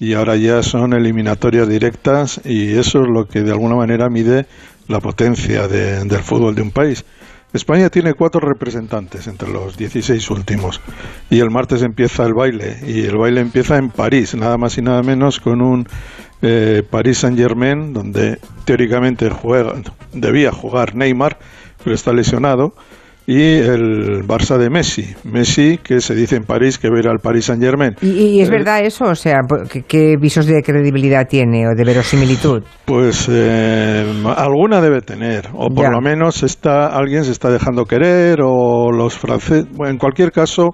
[0.00, 4.46] y ahora ya son eliminatorias directas, y eso es lo que de alguna manera mide
[4.88, 7.04] la potencia de- del fútbol de un país.
[7.52, 10.82] España tiene cuatro representantes entre los 16 últimos
[11.30, 14.82] y el martes empieza el baile y el baile empieza en París, nada más y
[14.82, 15.86] nada menos con un
[16.42, 19.72] eh, Paris Saint Germain donde teóricamente juega,
[20.12, 21.38] debía jugar Neymar,
[21.82, 22.74] pero está lesionado
[23.30, 25.04] y el Barça de Messi.
[25.24, 27.94] Messi, que se dice en París que ir al Paris Saint Germain.
[28.00, 29.04] ¿Y, y es verdad eso?
[29.04, 32.62] O sea, ¿qué, qué visos de credibilidad tiene o de verosimilitud?
[32.86, 34.02] Pues eh,
[34.34, 35.90] alguna debe tener, o por Ya.
[35.90, 39.66] lo menos está alguien se está dejando querer, o los franceses.
[39.76, 40.70] Bueno, en cualquier caso,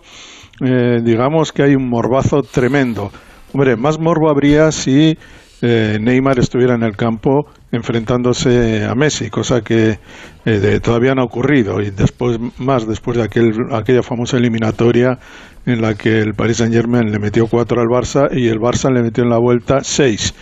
[0.64, 3.10] eh, digamos que hay un morbazo tremendo.
[3.52, 5.18] Hombre, más morbo habría si
[5.66, 9.98] eh, Neymar estuviera en el campo enfrentándose a Messi, cosa que
[10.44, 15.18] eh, de- todavía no ha ocurrido y después más después de aquel, aquella famosa eliminatoria
[15.66, 18.92] en la que el Paris Saint Germain le metió cuatro al Barça y el Barça
[18.92, 20.34] le metió en la vuelta seis.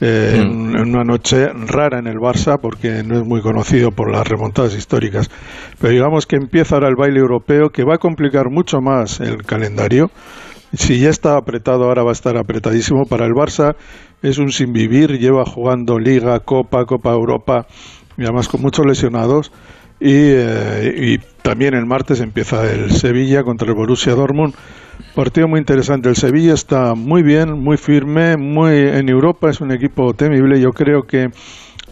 [0.00, 4.12] Eh, en, en una noche rara en el Barça porque no es muy conocido por
[4.12, 5.28] las remontadas históricas.
[5.80, 9.38] Pero digamos que empieza ahora el baile europeo que va a complicar mucho más el
[9.42, 10.06] calendario.
[10.72, 13.06] Si ya está apretado, ahora va a estar apretadísimo.
[13.06, 13.74] Para el Barça
[14.22, 17.66] es un sin vivir, lleva jugando Liga, Copa, Copa Europa
[18.16, 19.52] y además con muchos lesionados.
[20.00, 24.54] Y, eh, y también el martes empieza el Sevilla contra el Borussia Dortmund.
[25.14, 26.08] Partido muy interesante.
[26.08, 30.60] El Sevilla está muy bien, muy firme, muy en Europa es un equipo temible.
[30.60, 31.30] Yo creo que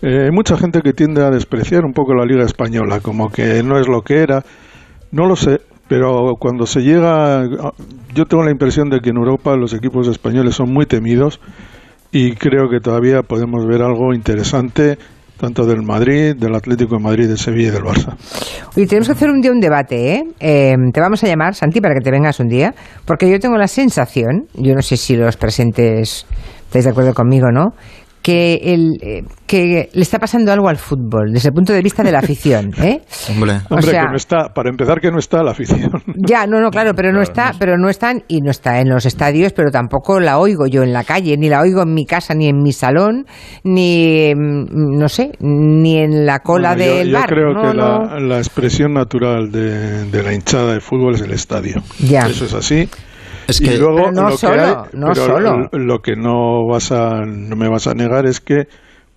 [0.02, 3.62] eh, hay mucha gente que tiende a despreciar un poco la Liga española, como que
[3.62, 4.44] no es lo que era.
[5.10, 7.44] No lo sé, pero cuando se llega,
[8.14, 11.40] yo tengo la impresión de que en Europa los equipos españoles son muy temidos
[12.18, 14.96] y creo que todavía podemos ver algo interesante
[15.38, 18.16] tanto del Madrid, del Atlético de Madrid, del Sevilla y del Barça.
[18.74, 20.22] Oye, tenemos que hacer un día un debate, ¿eh?
[20.40, 22.72] Eh, Te vamos a llamar, Santi, para que te vengas un día,
[23.04, 26.26] porque yo tengo la sensación, yo no sé si los presentes
[26.64, 27.74] estáis de acuerdo conmigo, ¿no?
[28.26, 32.02] Que, el, eh, que le está pasando algo al fútbol desde el punto de vista
[32.02, 33.02] de la afición, ¿eh?
[33.30, 35.92] Hombre, O Hombre, sea- que no está, para empezar que no está la afición.
[36.16, 39.06] Ya, no, no, claro, pero no está, pero no están y no está en los
[39.06, 42.34] estadios, pero tampoco la oigo yo en la calle, ni la oigo en mi casa,
[42.34, 43.26] ni en mi salón,
[43.62, 47.28] ni mm, no sé, ni en la cola Bueno, yo- del yo, bar.
[47.28, 48.04] creo No, que no.
[48.06, 51.80] La, la expresión natural de, de la hinchada de fútbol es el estadio.
[52.00, 52.26] Ya.
[52.26, 52.88] Eso es así.
[53.48, 55.54] Es y que- luego Pero no lo que solo, hay- no pero solo.
[55.72, 58.64] l- Lo que no vas a, no me vas a negar es que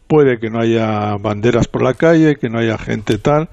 [0.08, 3.50] puede que no haya banderas por la calle, que no haya gente tal,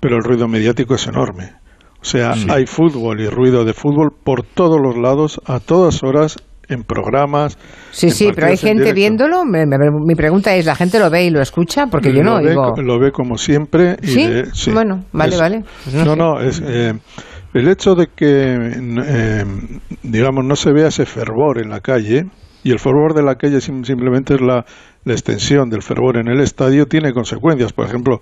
[0.00, 1.52] pero el ruido mediático es enorme.
[2.00, 6.36] O sea, hay fútbol y ruido de fútbol por todos los lados, a todas horas,
[6.68, 7.56] en programas.
[7.92, 8.94] Sí, en sí, pero hay gente directo.
[8.96, 9.44] viéndolo.
[9.44, 11.86] Me- me- mi pregunta es, ¿la gente lo ve y lo escucha?
[11.86, 12.74] Porque yo no lo ve, oigo.
[12.82, 13.96] lo ve como siempre.
[14.02, 14.26] Y ¿Sí?
[14.26, 14.70] de- sí.
[14.72, 15.64] Bueno, vale, Es- vale.
[15.84, 16.16] Pues no no, sé.
[16.18, 16.92] no, es, eh,
[17.58, 18.54] el hecho de que,
[19.04, 19.44] eh,
[20.02, 22.26] digamos, no se vea ese fervor en la calle,
[22.62, 24.64] y el fervor de la calle sim- simplemente es la,
[25.04, 27.72] la extensión del fervor en el estadio, tiene consecuencias.
[27.72, 28.20] Por ejemplo,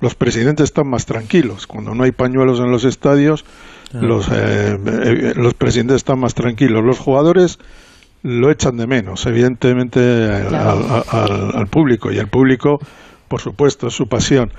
[0.00, 1.66] los presidentes están más tranquilos.
[1.66, 3.44] Cuando no hay pañuelos en los estadios,
[3.92, 6.82] los, eh, eh, los presidentes están más tranquilos.
[6.84, 7.58] Los jugadores
[8.24, 12.10] lo echan de menos, evidentemente, al- al, al- al público.
[12.10, 12.78] Y el público,
[13.28, 14.50] por supuesto, es su pasión.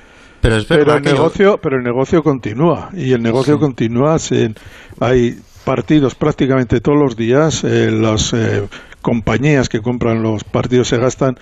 [0.46, 3.60] Pero es Pero verdad el que yo- negocio, pero el negocio continúa y el negocio
[3.60, 4.20] continúa.
[4.20, 4.54] se-
[5.00, 7.64] hay partidos prácticamente todos los días.
[7.64, 8.68] eh, las eh,
[9.02, 11.38] compañías que compran los partidos se gastan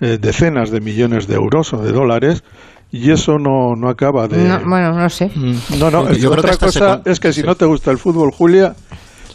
[0.00, 2.44] eh, decenas de millones de euros o de dólares
[2.90, 4.36] y eso no, no acaba de.
[4.48, 5.30] No, bueno, no sé.
[5.78, 8.30] No, no, es- otra se cosa con- es que si no te gusta el fútbol,
[8.30, 8.74] Julia,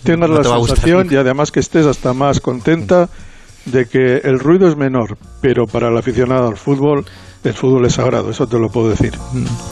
[0.03, 3.07] tengas No la te sensación y además que estés hasta más contenta
[3.65, 7.05] de que el ruido es menor, pero para el aficionado al fútbol,
[7.43, 9.13] el fútbol es sagrado, eso te lo puedo decir.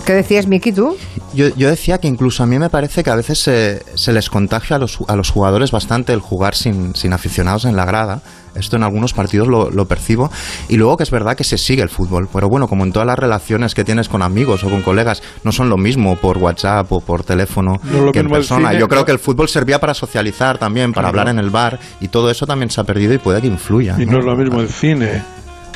[0.06, 0.96] ¿Qué decías, Miki, tú?
[1.34, 4.30] Yo, yo decía que incluso a mí me parece que a veces se, se les
[4.30, 8.22] contagia a los, a los jugadores bastante el jugar sin, sin aficionados en la grada.
[8.56, 10.32] Esto en algunos partidos lo, lo percibo.
[10.68, 12.28] Y luego que es verdad que se sigue el fútbol.
[12.34, 15.52] Pero bueno, como en todas las relaciones que tienes con amigos o con colegas, no
[15.52, 18.70] son lo mismo por WhatsApp o por teléfono No que en persona.
[18.70, 21.20] cine, yo creo que el fútbol servía para socializar también, para Claro.
[21.22, 21.80] hablar en el bar.
[22.02, 23.96] Y todo eso también se ha perdido y puede que influya.
[24.00, 25.22] Y no es lo mismo el cine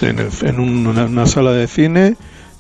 [0.03, 2.15] en, el- en un- una, una sala de cine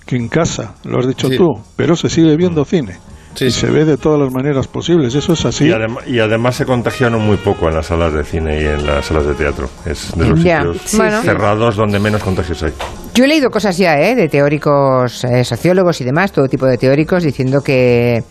[0.05, 1.37] que en casa, lo has dicho Sí.
[1.37, 2.97] tú, pero se sigue viendo cine.
[3.39, 5.65] y se ve de todas las maneras posibles, eso es así.
[5.65, 8.85] Y, adem- y además se contagiaron muy poco en las salas de cine y en
[8.85, 9.67] las salas de teatro.
[9.87, 11.19] Es de los sitios sí, Bueno.
[11.19, 11.25] sí.
[11.27, 12.73] cerrados donde menos contagios hay.
[13.15, 14.13] Yo he leído cosas ya, ¿eh?
[14.13, 18.23] De teóricos, eh, sociólogos y demás, todo tipo de teóricos, diciendo que,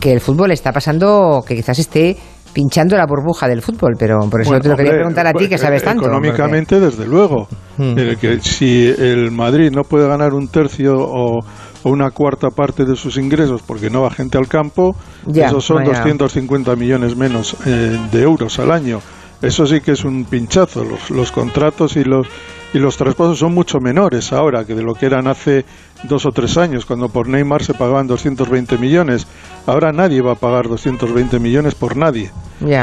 [0.00, 2.16] que el fútbol está pasando, que quizás esté
[2.56, 5.46] pinchando la burbuja del fútbol, pero por eso Bueno, te lo quería preguntar a ti,
[5.46, 6.06] que eh, sabes tanto.
[6.06, 7.48] Económicamente, desde luego.
[7.78, 11.40] El que si el Madrid no puede ganar un tercio o,
[11.82, 14.96] o una cuarta parte de sus ingresos porque no va gente al campo,
[15.26, 15.98] Ya, esos son vaya.
[16.00, 19.00] 250 millones menos eh, de euros al año.
[19.42, 20.82] Eso sí que es un pinchazo.
[20.82, 22.26] Los, los contratos y los
[22.72, 25.64] y los traspasos son mucho menores ahora que de lo que eran hace
[26.04, 29.26] dos o tres años, cuando por Neymar se pagaban 220 millones.
[29.66, 32.30] Ahora nadie va a pagar 220 millones por nadie.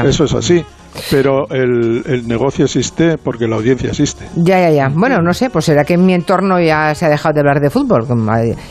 [0.08, 0.64] Eso es así.
[1.10, 4.26] Pero el, el negocio existe porque la audiencia existe.
[4.36, 4.88] Ya, ya, ya.
[4.94, 7.60] Bueno, no sé, pues será que en mi entorno ya se ha dejado de hablar
[7.60, 8.06] de fútbol.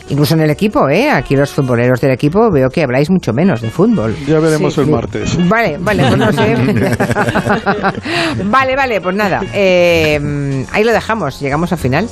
[0.08, 1.10] Incluso en el equipo, ¿eh?
[1.10, 4.14] Aquí los futboleros del equipo veo que habláis mucho menos de fútbol.
[4.26, 4.92] Ya veremos Sí, el sí.
[4.92, 5.48] martes.
[5.48, 6.56] Vale, vale, pues no sé.
[8.44, 9.40] vale, vale, pues nada.
[9.52, 12.08] eh, ahí lo dejamos, llegamos al final.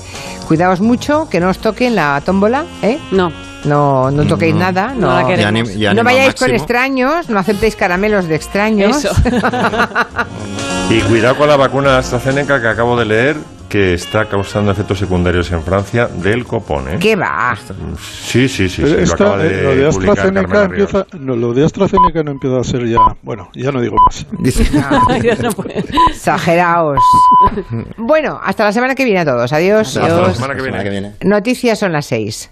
[0.47, 2.99] Cuidaos mucho, que no os toquen la tómbola, ¿eh?
[3.11, 3.31] No.
[3.65, 4.61] No, no toquéis No.
[4.61, 4.89] nada.
[4.95, 5.69] No, No la queremos.
[5.69, 9.05] Ya ni- ya no vayáis con extraños, no aceptéis caramelos de extraños.
[9.05, 9.15] Eso.
[10.91, 13.37] Y cuidado con la vacuna AstraZeneca que acabo de leer
[13.71, 16.87] que está causando efectos secundarios en Francia del copón.
[16.91, 16.97] ¿eh?
[17.01, 17.57] ¿Qué va?
[17.99, 21.55] Sí, sí, sí, sí, lo Esta, acaba de, eh, lo de AstraZeneca empieza, no, lo
[21.55, 24.27] de AstraZeneca no empieza a ser ya, bueno, ya no digo más.
[25.43, 25.83] No puede.
[26.11, 26.99] Exageraos.
[27.97, 29.51] bueno, hasta la semana que viene a todos.
[29.55, 29.97] Adiós.
[29.97, 30.37] Hasta la Adiós.
[30.37, 30.77] semana que viene.
[30.79, 31.13] Semana que viene.
[31.23, 32.51] Noticias son las seis.